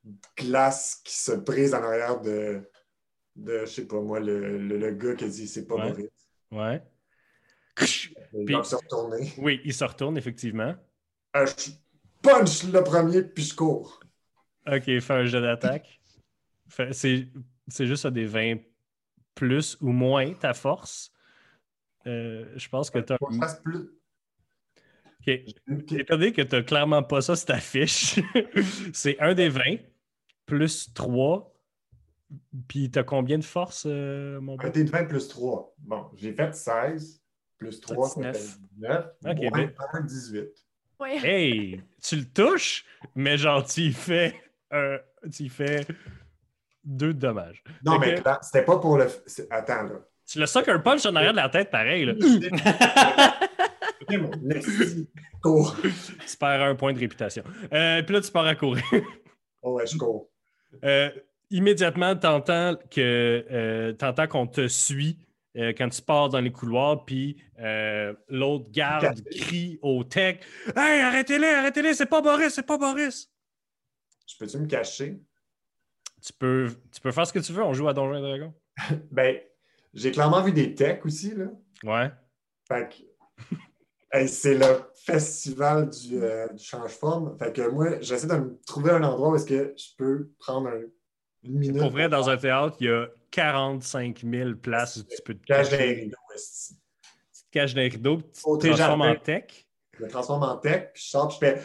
[0.05, 2.62] de glace qui se brise en arrière de,
[3.36, 5.90] de je sais pas moi, le, le, le gars qui a dit c'est pas Ouais.
[5.90, 6.11] Boris.
[6.51, 6.82] Ouais.
[8.32, 9.32] Il Puis- se retourner.
[9.38, 10.74] Oui, il se retourne, effectivement.
[11.36, 11.70] Euh, je
[12.22, 14.01] punch le premier, puis je cours.
[14.66, 16.01] OK, fais un jeu d'attaque.
[16.88, 18.57] C'est juste des 20
[19.34, 21.12] plus ou moins ta force.
[22.07, 23.18] Euh, je pense que tu as.
[23.62, 23.90] Plus.
[25.27, 25.41] OK.
[25.71, 25.93] Ok.
[25.93, 28.18] Étant donné que tu n'as clairement pas ça sur ta fiche,
[28.93, 29.77] c'est un des 20
[30.47, 31.47] plus 3.
[32.68, 34.75] Puis tu as combien de force, euh, mon Un pote?
[34.75, 35.75] dé de 20 plus 3.
[35.79, 37.21] Bon, j'ai fait 16.
[37.59, 38.59] Plus 3, ça fait 19.
[38.73, 39.07] 19.
[39.27, 40.49] Ok, moins ben- 1, 18.
[41.01, 41.16] Ouais.
[41.27, 44.35] Hey, tu le touches, mais genre, tu y fais,
[44.71, 44.99] un,
[45.33, 45.87] tu y fais
[46.85, 47.62] deux dommages.
[47.85, 48.01] Non, Ok.
[48.01, 49.07] mais là, c'était pas pour le.
[49.51, 50.01] Attends, là.
[50.27, 52.05] Tu le sucker punch en arrière de la tête, pareil.
[52.05, 52.14] Là.
[54.18, 54.30] Mon.
[55.42, 55.76] Cours.
[55.82, 57.42] tu perds un point de réputation.
[57.72, 58.84] Euh, puis là, tu pars à courir.
[59.62, 60.28] Oh, ouais, je cours.
[60.84, 61.11] Euh,
[61.50, 65.18] immédiatement, tu entends que euh, t'entends qu'on te suit
[65.56, 70.40] euh, quand tu pars dans les couloirs, puis euh, l'autre garde crie au tech
[70.76, 73.30] Hey, arrêtez-les, arrêtez-les, c'est pas Boris, c'est pas Boris.
[74.28, 75.20] Je peux-tu me cacher?
[76.22, 78.54] Tu peux, tu peux faire ce que tu veux, on joue à Donjons et Dragons.
[79.11, 79.38] Ben,
[79.92, 81.46] j'ai clairement vu des techs aussi, là.
[81.82, 82.11] Ouais.
[82.68, 83.54] Fait que.
[84.12, 84.66] Hey, c'est le
[85.04, 87.36] festival du, euh, du change-forme.
[87.38, 90.68] Fait que moi, j'essaie de me trouver un endroit où est-ce que je peux prendre
[90.68, 90.82] un-
[91.44, 91.78] une minute.
[91.78, 95.44] Pour vrai, dans un théâtre, il y a 45 000 places où tu peux te
[95.46, 95.86] Cache cacher.
[95.86, 96.16] les rideaux.
[96.34, 99.66] Tu te caches dans les rideaux, tu te transformes en tech.
[99.98, 101.62] Je me transforme en tech, puis je sors, puis je fais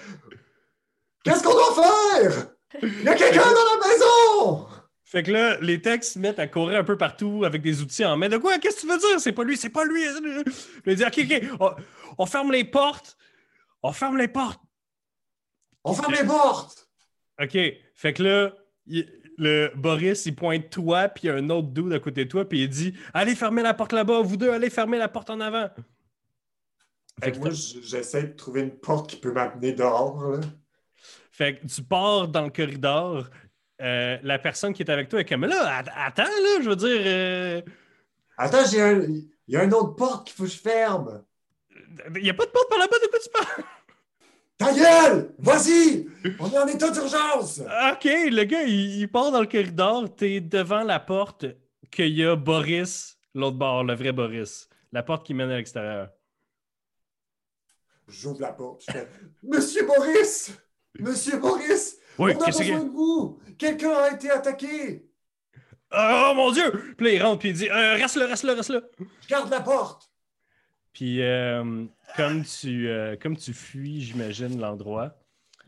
[1.23, 2.47] Qu'est-ce qu'on doit faire?
[2.83, 4.67] Il y a quelqu'un dans la maison!
[5.07, 8.03] Fait que là, les techs se mettent à courir un peu partout avec des outils
[8.03, 8.27] en main.
[8.27, 8.57] De quoi?
[8.57, 9.19] Qu'est-ce que tu veux dire?
[9.19, 10.01] C'est pas lui, c'est pas lui.
[10.85, 11.71] Il dit, OK, OK, on,
[12.17, 13.15] on ferme les portes.
[13.83, 14.59] On ferme les portes.
[15.83, 16.89] On ferme les portes!
[17.39, 17.55] OK.
[17.93, 18.53] Fait que là,
[18.87, 22.25] il- le Boris, il pointe toi, puis il y a un autre dude à côté
[22.25, 24.21] de toi, puis il dit, allez fermer la porte là-bas.
[24.21, 25.69] Vous deux, allez fermer la porte en avant.
[27.21, 30.23] Fait que moi, j'essaie de trouver une porte qui peut m'amener dehors.
[30.31, 30.39] Là.
[31.31, 33.29] Fait que tu pars dans le corridor.
[33.81, 36.75] Euh, la personne qui est avec toi est comme là, att- attends, là, je veux
[36.75, 37.01] dire.
[37.05, 37.61] euh,
[38.37, 39.01] Attends, j'ai un...
[39.01, 41.23] il y a une autre porte qu'il faut que je ferme.
[42.15, 43.65] Il n'y a pas de porte par là-bas, de quoi tu parles?
[44.57, 45.33] Ta gueule!
[45.39, 46.07] Vas-y!
[46.39, 47.59] On est en état d'urgence!
[47.59, 50.15] OK, le gars, il, il part dans le corridor.
[50.15, 51.45] T'es devant la porte
[51.91, 54.69] qu'il y a Boris, l'autre bord, le vrai Boris.
[54.93, 56.09] La porte qui mène à l'extérieur.
[58.07, 58.83] J'ouvre la porte.
[58.87, 59.07] Je fais
[59.43, 60.51] Monsieur Boris!
[60.99, 61.97] Monsieur Boris!
[62.17, 62.85] Oui, on a qu'est-ce besoin que.
[62.85, 63.39] de vous!
[63.57, 65.05] Quelqu'un a été attaqué!
[65.91, 66.93] Oh mon Dieu!
[66.97, 68.81] Puis là, il rentre, puis il dit euh, Reste là, reste là, reste là.
[69.21, 70.09] Je garde la porte!
[70.93, 71.85] Puis, euh,
[72.15, 75.13] comme, tu, euh, comme tu fuis, j'imagine, l'endroit,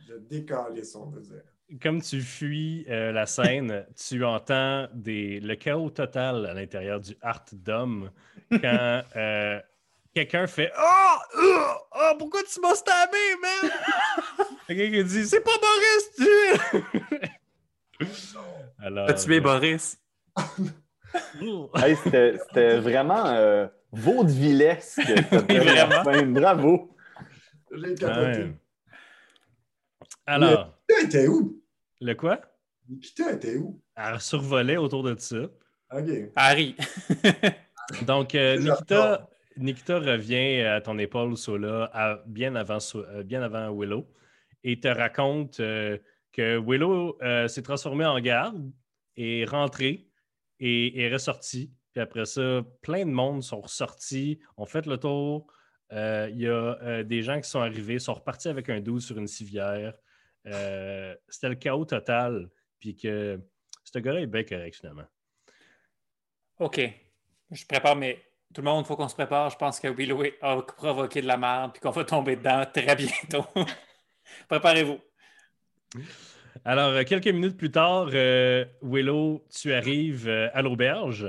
[0.08, 1.44] Je décalais son veut dire.
[1.82, 7.44] comme tu fuis la scène, tu entends des, le chaos total à l'intérieur du Art
[7.52, 8.10] Dome
[8.50, 9.02] quand
[10.14, 11.16] quelqu'un fait Oh!
[11.38, 11.74] Oh!
[11.94, 12.14] Oh!
[12.18, 13.72] Pourquoi tu m'as stabé, man?
[14.68, 16.12] Quelqu'un qui dit C'est pas Boris,
[18.00, 18.08] tu
[18.80, 19.08] Alors.
[19.08, 20.00] T'as tué Boris.
[21.42, 21.72] Oh.
[21.76, 25.02] Hey, c'était c'était vraiment euh, vaudevillesque.
[25.50, 26.32] Vraiment.
[26.32, 26.96] Bravo.
[27.72, 28.52] J'ai capoté.
[30.26, 31.62] Alors, Nikita était où?
[32.02, 32.42] le quoi?
[32.90, 33.82] Nikita était où?
[33.96, 35.38] Elle survolait autour de ça.
[35.92, 36.10] OK.
[36.36, 36.76] Harry.
[38.06, 43.74] Donc, euh, Nikita, Nikita revient à ton épaule, Sola, à- bien, avant, euh, bien avant
[43.74, 44.06] Willow,
[44.64, 45.98] et te raconte euh,
[46.32, 48.72] que Willow euh, s'est transformé en garde,
[49.16, 50.08] est rentré
[50.60, 55.48] et est ressorti, puis après ça, plein de monde sont ressortis, ont fait le tour.
[55.94, 59.18] Euh, Il y a des gens qui sont arrivés, sont repartis avec un 12 sur
[59.18, 59.94] une civière.
[60.46, 62.50] C'était le chaos total.
[62.80, 63.40] Puis que
[63.84, 65.08] ce gars-là est bien correct finalement.
[66.60, 66.80] OK.
[67.52, 68.22] Je prépare mes.
[68.54, 69.50] Tout le monde, il faut qu'on se prépare.
[69.50, 72.96] Je pense que Willow a provoqué de la merde puis qu'on va tomber dedans très
[72.96, 73.46] bientôt.
[74.48, 75.00] Préparez-vous.
[76.66, 81.28] Alors, euh, quelques minutes plus tard, euh, Willow, tu arrives euh, à l'auberge.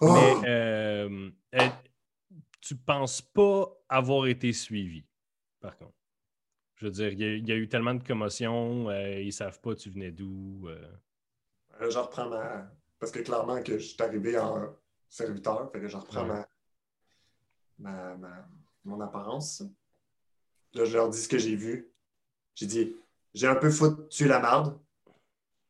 [0.00, 0.12] Oh!
[0.12, 1.30] Mais euh,
[2.60, 5.04] tu penses pas avoir été suivi,
[5.60, 5.92] par contre.
[6.76, 9.32] Je veux dire, il y, a- il y a eu tellement de commotion, euh, ils
[9.32, 10.68] savent pas tu venais d'où.
[10.68, 10.88] euh.
[11.90, 12.70] Je reprends ma.
[13.00, 14.74] Parce que clairement que je suis arrivé en
[15.08, 16.28] serviteur, fait que je reprends Ouais.
[16.28, 16.48] ma...
[17.78, 18.48] ma- ma-
[18.84, 19.62] mon apparence.
[20.74, 21.90] Là, je leur dis ce que j'ai vu.
[22.54, 22.96] J'ai dit
[23.34, 24.78] j'ai un peu foutu la marde,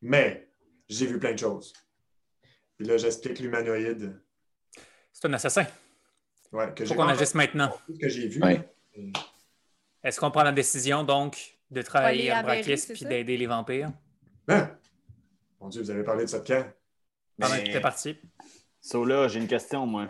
[0.01, 0.49] mais
[0.89, 1.73] j'ai vu plein de choses.
[2.77, 4.21] Puis là, j'explique l'humanoïde.
[5.13, 5.67] C'est un assassin.
[6.53, 7.69] Ouais, que faut qu'on agisse maintenant.
[7.87, 8.43] tout ce que j'ai vu.
[8.43, 8.67] Ouais.
[8.95, 9.13] Et-
[10.03, 13.91] Est-ce qu'on prend la décision, donc, de travailler Brakis c'est puis d'aider les vampires?
[14.49, 14.79] Hein?
[15.61, 16.65] Mon Dieu, vous avez parlé de ça de quand?
[17.39, 18.17] Pendant Mais- que t'es parti.
[18.81, 20.09] So là, j'ai une question, moi.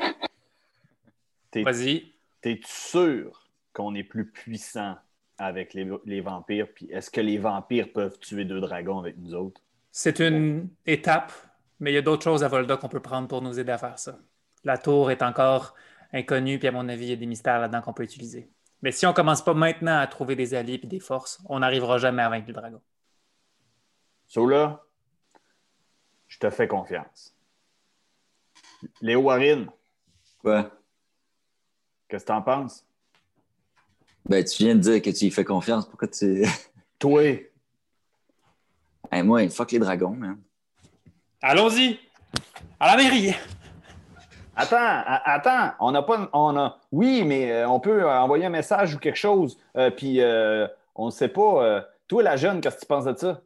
[1.51, 2.13] T'es- Vas-y.
[2.41, 3.48] T'es-tu sûr
[3.79, 4.97] qu'on est plus puissant
[5.39, 6.67] avec les, les vampires?
[6.75, 9.61] Puis est-ce que les vampires peuvent tuer deux dragons avec nous autres?
[9.93, 11.33] C'est une étape,
[11.81, 13.79] mais il y a d'autres choses à Volda qu'on peut prendre pour nous aider à
[13.79, 14.19] faire ça.
[14.65, 15.75] La tour est encore
[16.13, 18.51] inconnue, puis à mon avis, il y a des mystères là-dedans qu'on peut utiliser.
[18.83, 21.99] Mais si on commence pas maintenant à trouver des alliés et des forces, on n'arrivera
[21.99, 22.81] jamais à vaincre le dragon.
[24.27, 24.85] So là,
[26.27, 27.35] je te fais confiance.
[29.01, 29.69] Léo Warren,
[30.39, 30.71] Quoi?
[32.09, 32.88] qu'est-ce que t'en penses?
[34.29, 35.87] Ben, tu viens de dire que tu y fais confiance.
[35.87, 36.45] Pourquoi tu.
[36.99, 37.23] Toi,
[39.13, 40.39] hey, moi, fuck les dragons, man.
[41.41, 41.99] Allons-y!
[42.81, 43.35] À la mairie!
[44.57, 46.29] Attends, attends, on n'a pas.
[46.33, 49.57] On a, oui, mais euh, on peut euh, envoyer un message ou quelque chose.
[49.77, 50.67] euh, puis euh,
[50.97, 51.65] on ne sait pas.
[51.65, 53.41] euh, toi, la jeune, qu'est-ce que tu penses de ça?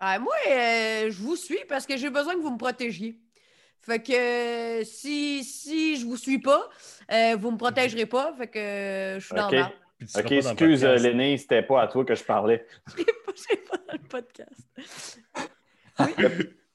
[0.00, 3.20] Ah, moi, euh, je vous suis parce que j'ai besoin que vous me protégiez.
[3.82, 6.66] Fait que si, si je vous suis pas,
[7.12, 8.32] euh, vous me protégerez pas.
[8.38, 9.54] Fait que euh, je suis dans Ok.
[10.16, 10.84] Ok, pas excuse.
[10.84, 12.66] Lenny, c'était pas à toi que je parlais.
[12.96, 14.68] Je suis pas dans le podcast.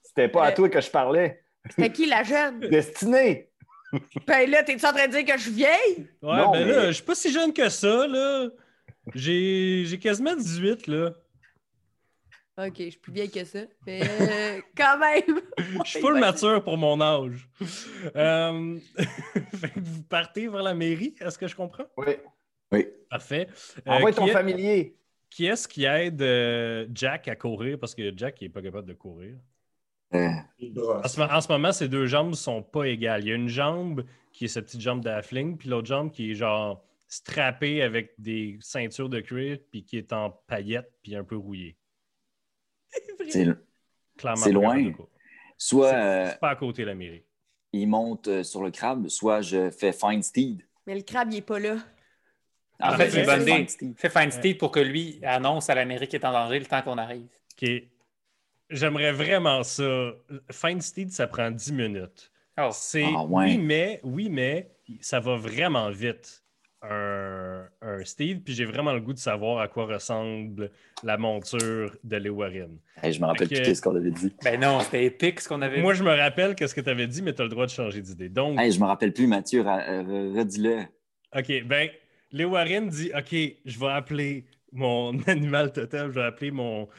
[0.04, 1.44] C'était pas à Euh, toi que je parlais.
[1.70, 2.60] C'était qui la jeune?
[2.70, 3.50] Destinée!
[4.26, 6.08] Ben là, t'es-tu en train de dire que je suis vieille?
[6.22, 8.48] Ouais, Non, ben mais- là, je suis pas si jeune que ça, là.
[9.16, 11.12] J'ai j'ai quasiment 18, là.
[12.60, 13.60] Ok, je suis plus vieille que ça.
[13.86, 15.42] Mais euh, quand même.
[15.86, 17.48] Je suis full mature pour mon âge.
[18.16, 18.80] Euh,
[19.76, 21.86] vous partez vers la mairie, est-ce que je comprends?
[21.98, 22.16] Oui.
[22.72, 22.88] Oui.
[23.10, 23.48] Parfait.
[23.88, 24.96] Euh, Envoie qui ton est- familier.
[25.30, 27.78] Qui est-ce qui aide euh, Jack à courir?
[27.80, 29.36] Parce que Jack n'est pas capable de courir.
[30.14, 30.30] Euh.
[31.04, 33.24] En ce, en ce moment, ces deux jambes ne sont pas égales.
[33.24, 36.32] Il y a une jambe qui est cette petite jambe d'Affling, puis l'autre jambe qui
[36.32, 41.24] est genre strappée avec des ceintures de cuir, puis qui est en paillettes, puis un
[41.26, 41.76] peu rouillée.
[43.30, 43.48] c'est-
[44.18, 44.38] Clairement.
[44.44, 44.94] C'est pas loin.
[45.58, 47.24] soit C'est euh, pas à côté de la mairie.
[47.74, 50.64] il monte euh, sur le crabe, soit je fais Find Steed.
[50.88, 51.78] Mais le crabe, il est pas là.
[52.80, 53.52] En Ah, fait, mais c'est une c'est bonne idée.
[53.52, 53.94] Find Steed.
[53.98, 56.82] Fais Find Steve pour que lui annonce à l'Amérique qu'il est en danger le temps
[56.82, 57.28] qu'on arrive.
[57.62, 57.70] OK.
[58.70, 60.12] J'aimerais vraiment ça.
[60.52, 62.32] Find Steed, ça prend 10 minutes.
[62.60, 63.46] Oh, C'est Ah, ouais.
[63.46, 64.70] oui, mais oui, mais
[65.02, 66.44] ça va vraiment vite.
[66.84, 70.70] Un, un Steve, puis j'ai vraiment le goût de savoir à quoi ressemble
[71.04, 72.78] la monture de Léo Warren.
[73.02, 74.32] Hey, je me rappelle Fait plus que- ce qu'on avait dit.
[74.44, 76.00] ben non, c'était épique ce qu'on avait Moi, dit.
[76.00, 78.00] je me rappelle qu'est-ce que tu avais dit, mais tu as le droit de changer
[78.02, 78.30] d'idée.
[78.30, 80.82] Donc, Hey, je me rappelle plus, Mathieu, euh, redis-le.
[81.36, 81.90] OK, ben,
[82.32, 83.32] Léo Warren dit OK,
[83.66, 86.90] je vais appeler mon animal totem, je vais appeler mon.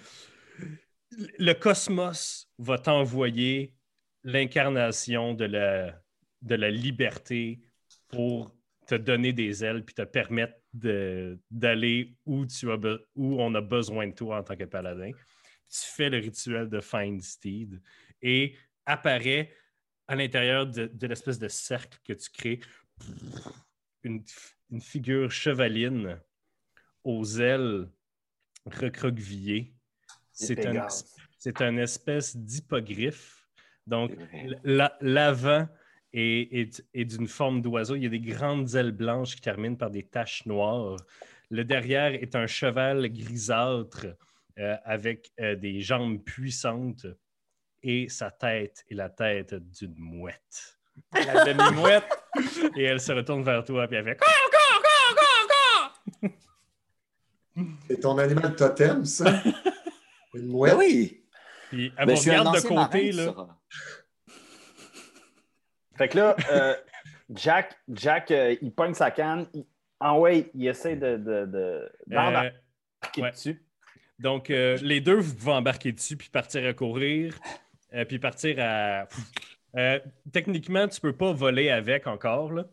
[1.38, 3.74] Le cosmos va t'envoyer
[4.24, 7.60] l'incarnation de la, liberté
[8.08, 8.54] pour
[8.86, 12.46] te donner des ailes puis te permettre d'aller où
[13.16, 15.10] on a besoin de toi en tant que paladin.
[15.70, 17.82] Tu fais le rituel de Find Steed
[18.22, 18.56] et
[18.86, 19.52] apparaît
[20.06, 22.60] à l'intérieur de, de l'espèce de cercle que tu crées
[24.02, 24.22] une,
[24.70, 26.20] une figure chevaline
[27.04, 27.88] aux ailes
[28.66, 29.72] recroquevillées.
[30.32, 31.14] C'est un, Pégase.
[31.38, 33.46] c'est un espèce d'hippogriffe.
[33.86, 34.12] Donc,
[34.64, 35.66] l'avant
[36.12, 37.96] est, est- est d'une forme d'oiseau.
[37.96, 40.96] Il y a des grandes ailes blanches qui terminent par des taches noires.
[41.50, 44.06] Le derrière est un cheval grisâtre
[44.58, 47.06] euh, avec euh, des jambes puissantes
[47.82, 50.78] et sa tête est la tête d'une mouette.
[51.12, 52.04] La demi-mouette.
[52.76, 54.18] Et elle se retourne vers toi et elle fait
[57.88, 59.42] C'est ton animal totem, ça?
[60.34, 60.72] Une mouette?
[60.74, 61.24] Ben oui!
[61.70, 63.12] Puis elle Ben, regarde de marin, côté.
[63.12, 63.34] Là.
[65.96, 66.74] Fait que là, euh,
[67.34, 69.46] Jack, Jack euh, il pogne sa canne.
[69.54, 69.64] Il...
[70.00, 72.52] En way, il essaie de, de, de- d'embarquer
[73.18, 73.30] Euh, ouais.
[73.32, 73.60] dessus.
[74.20, 77.34] donc, euh, les deux, vous pouvez embarquer dessus puis partir à courir,
[77.94, 79.08] euh, puis partir à.
[79.76, 79.98] Euh,
[80.32, 82.66] techniquement, tu peux pas voler avec encore, là.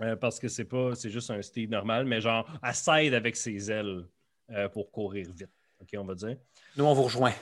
[0.00, 3.36] Euh, parce que c'est pas, c'est juste un steed normal, mais genre, elle s'aide avec
[3.36, 4.04] ses ailes
[4.50, 5.50] euh, pour courir vite.
[5.80, 6.36] OK, on va dire.
[6.76, 7.32] Nous, on vous rejoint.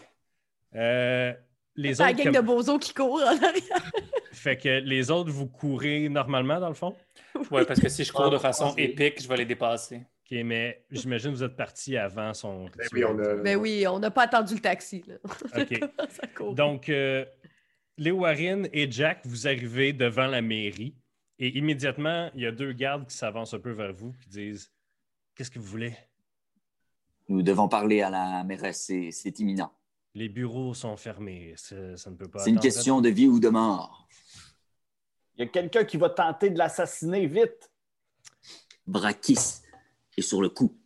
[0.75, 1.33] Euh,
[1.77, 3.93] les C'est la autres, gang comme- de bozos qui courent en arrière.
[4.33, 6.95] Fait que les autres, vous courez normalement, dans le fond?
[7.51, 9.97] Ouais, parce que si je cours de Ah, façon épique, je vais les dépasser.
[9.99, 13.35] OK, mais j'imagine que vous êtes parti avant son Ben oui, on a.
[13.35, 15.05] Ben oui, on n'a pas attendu le taxi.
[15.07, 15.15] Là.
[15.63, 15.81] OK.
[16.11, 16.55] Ça court?
[16.55, 17.25] Donc, euh,
[17.99, 20.95] Léo Warren et Jack, vous arrivez devant la mairie
[21.41, 24.71] et immédiatement, il y a deux gardes qui s'avancent un peu vers vous qui disent
[25.35, 25.97] Qu'est-ce que vous voulez?
[27.29, 29.73] Nous devons parler à la mairesse, c'est- imminent.
[30.15, 31.55] Les bureaux sont fermés.
[31.57, 34.07] Ça, ça ne peut pas C'est une question de vie ou de mort.
[35.37, 37.71] Il y a quelqu'un qui va tenter de l'assassiner vite.
[38.87, 39.63] Brakis
[40.19, 40.77] est sur le coup.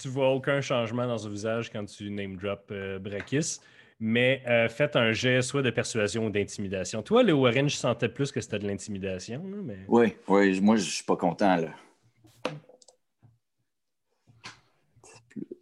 [0.00, 3.60] Tu vois aucun changement dans son visage quand tu name drop euh, Brakis,
[4.06, 7.02] mais euh, faites un jet soit de persuasion ou d'intimidation.
[7.02, 9.78] Toi, Léo Warren, je sentais plus que c'était de l'intimidation, mais.
[9.88, 11.74] Oui, oui, moi, je suis pas content, là.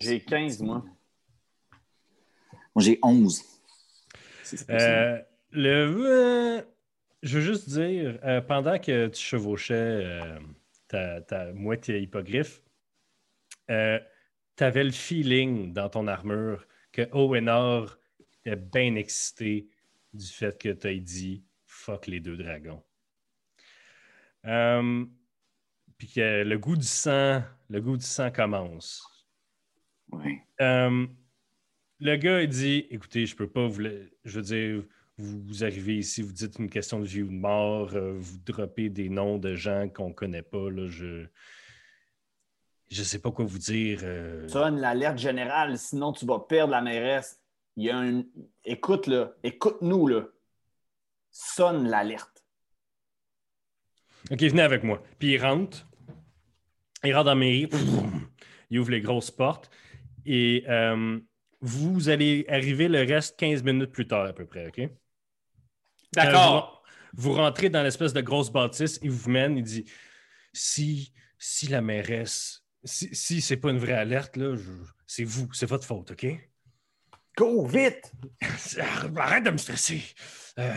[0.01, 0.82] J'ai 15, moi.
[2.74, 3.45] Moi, j'ai 11.
[4.43, 4.90] Si c'est possible.
[4.90, 5.18] Euh,
[5.53, 6.62] le, euh,
[7.22, 10.40] je veux juste dire, euh, pendant que tu chevauchais euh,
[10.88, 12.61] ta, ta moitié hippogriffe,
[13.68, 17.99] tu avais le feeling dans ton armure que Owenor
[18.45, 19.68] était bien excité
[20.12, 22.82] du fait que tu aies dit fuck les deux dragons.
[24.47, 25.05] Euh,
[25.99, 29.07] Puis que le goût du sang, le goût du sang commence.
[30.11, 30.38] Oui.
[30.61, 31.07] Euh,
[32.01, 33.80] le gars, il dit Écoutez, je peux pas vous.
[33.80, 34.84] le- Je veux dire,
[35.16, 38.38] vous, vous arrivez ici, vous dites une question de vie ou de mort, euh, vous
[38.38, 40.70] droppez des noms de gens qu'on connaît pas.
[40.70, 41.26] Là, je.
[42.90, 44.01] Je sais pas quoi vous dire.
[44.03, 44.47] euh.
[44.49, 47.40] Sonne l'alerte générale, sinon tu vas perdre la mairesse.
[47.76, 48.24] Il y a un.
[48.64, 49.32] Écoute, là.
[49.42, 50.26] Écoute-nous, là.
[51.30, 52.44] Sonne l'alerte.
[54.30, 55.02] Ok, venez avec moi.
[55.18, 55.88] Puis il rentre.
[57.04, 57.68] Il rentre dans la mairie.
[58.70, 59.70] Il ouvre les grosses portes.
[60.24, 61.18] Et euh,
[61.60, 64.88] vous allez arriver le reste 15 minutes plus tard, à peu près, OK?
[66.14, 66.84] D'accord.
[66.86, 69.84] Euh, vous, vous rentrez dans l'espèce de grosse bâtisse, il vous mène, il dit
[70.52, 74.70] si, si la mairesse, si, si c'est pas une vraie alerte, là, je-
[75.06, 76.26] c'est vous, c'est votre faute, OK?
[77.36, 78.12] Go, vite!
[79.16, 80.02] Arrête de me stresser.
[80.58, 80.74] Euh,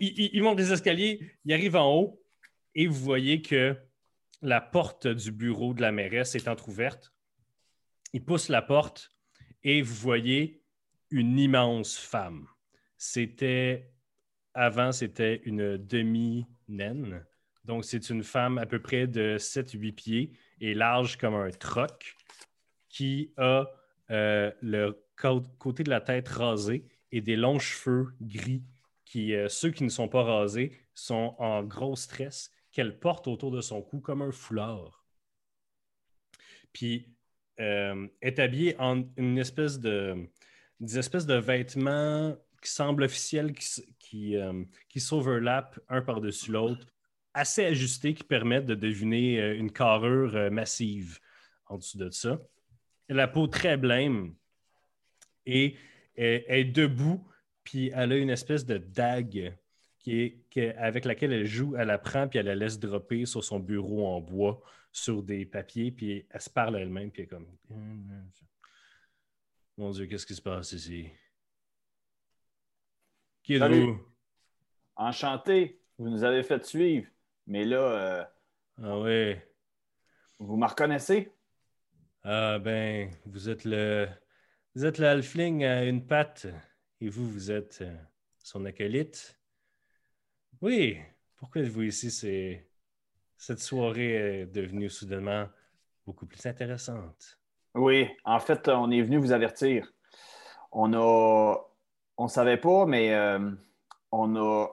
[0.00, 2.22] il monte les escaliers, il arrive en haut
[2.74, 3.76] et vous voyez que
[4.42, 7.12] la porte du bureau de la mairesse est entr'ouverte.
[8.12, 9.10] Il pousse la porte
[9.62, 10.62] et vous voyez
[11.10, 12.46] une immense femme.
[12.96, 13.92] C'était
[14.54, 17.24] avant, c'était une demi-naine.
[17.64, 22.16] Donc, c'est une femme à peu près de 7-8 pieds et large comme un troc
[22.88, 23.66] qui a
[24.10, 28.64] euh, le cô- côté de la tête rasé et des longs cheveux gris
[29.04, 33.50] qui, euh, ceux qui ne sont pas rasés, sont en gros stress qu'elle porte autour
[33.50, 35.04] de son cou comme un foulard.
[36.72, 37.08] Puis,
[37.58, 40.28] euh, est habillée en une espèce de,
[40.78, 43.66] des de vêtements qui semblent officiels, qui,
[43.98, 46.86] qui, euh, qui s'overlappent un par-dessus l'autre,
[47.34, 51.18] assez ajustés, qui permettent de deviner une carrure massive
[51.66, 52.40] en dessous de ça.
[53.10, 54.34] La peau très blême
[55.46, 55.76] et
[56.16, 57.26] elle elle est debout,
[57.64, 59.56] puis elle a une espèce de dague
[59.98, 62.78] qui est, qui est- avec laquelle elle joue, elle la prend, puis elle la laisse
[62.78, 67.10] dropper sur son bureau en bois, sur des papiers, puis elle se parle à elle-même,
[67.10, 67.46] puis elle est comme...
[69.76, 71.08] Mon Dieu, qu'est-ce qui se passe ici?
[73.42, 73.58] Qui?
[74.96, 77.08] Enchanté, vous nous avez fait suivre.
[77.46, 78.24] Mais là, euh,
[78.82, 79.50] Ah ouais.
[80.38, 81.32] vous me reconnaissez?
[82.22, 84.08] Ah ben, vous êtes le...
[84.74, 86.46] Vous êtes le halfling à une patte,
[87.00, 87.96] et vous, vous êtes euh,
[88.38, 89.36] son acolyte.
[90.60, 90.98] Oui,
[91.36, 92.60] pourquoi êtes-vous ici?
[93.36, 95.48] Cette soirée est devenue soudainement
[96.06, 97.38] beaucoup plus intéressante.
[97.74, 99.92] Oui, en fait, on est venu vous avertir.
[100.72, 101.56] On a.
[102.16, 103.50] On savait pas, mais euh,
[104.12, 104.68] on a.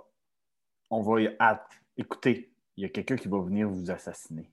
[0.90, 1.22] On va.
[1.40, 4.52] ah, écoutez, il y a quelqu'un qui va venir vous assassiner.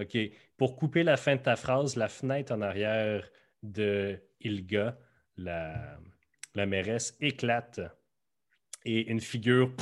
[0.00, 0.18] OK.
[0.56, 3.28] Pour couper la fin de ta phrase, la fenêtre en arrière
[3.62, 4.98] de Ilga,
[5.36, 5.98] la,
[6.54, 7.80] la mairesse, éclate
[8.84, 9.72] et une figure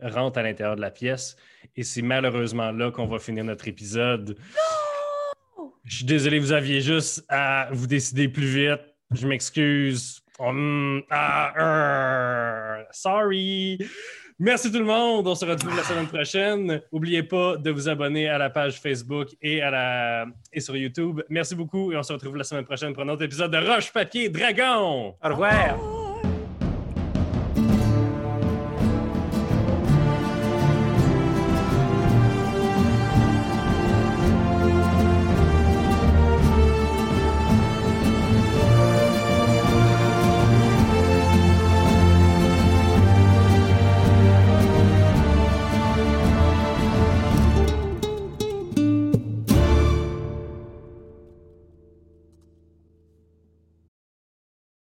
[0.00, 1.36] rentre à l'intérieur de la pièce.
[1.76, 4.38] Et c'est malheureusement là qu'on va finir notre épisode.
[5.84, 8.80] Je suis désolé, vous aviez juste à vous décider plus vite.
[9.12, 10.20] Je m'excuse.
[11.10, 13.78] Ah, sorry.
[14.44, 15.26] Merci tout le monde.
[15.26, 16.82] On se retrouve la semaine prochaine.
[16.92, 20.26] N'oubliez pas de vous abonner à la page Facebook et, à la...
[20.52, 21.22] et sur YouTube.
[21.30, 23.90] Merci beaucoup et on se retrouve la semaine prochaine pour un autre épisode de Roche
[23.90, 25.14] Papier Dragon.
[25.22, 26.03] Au revoir!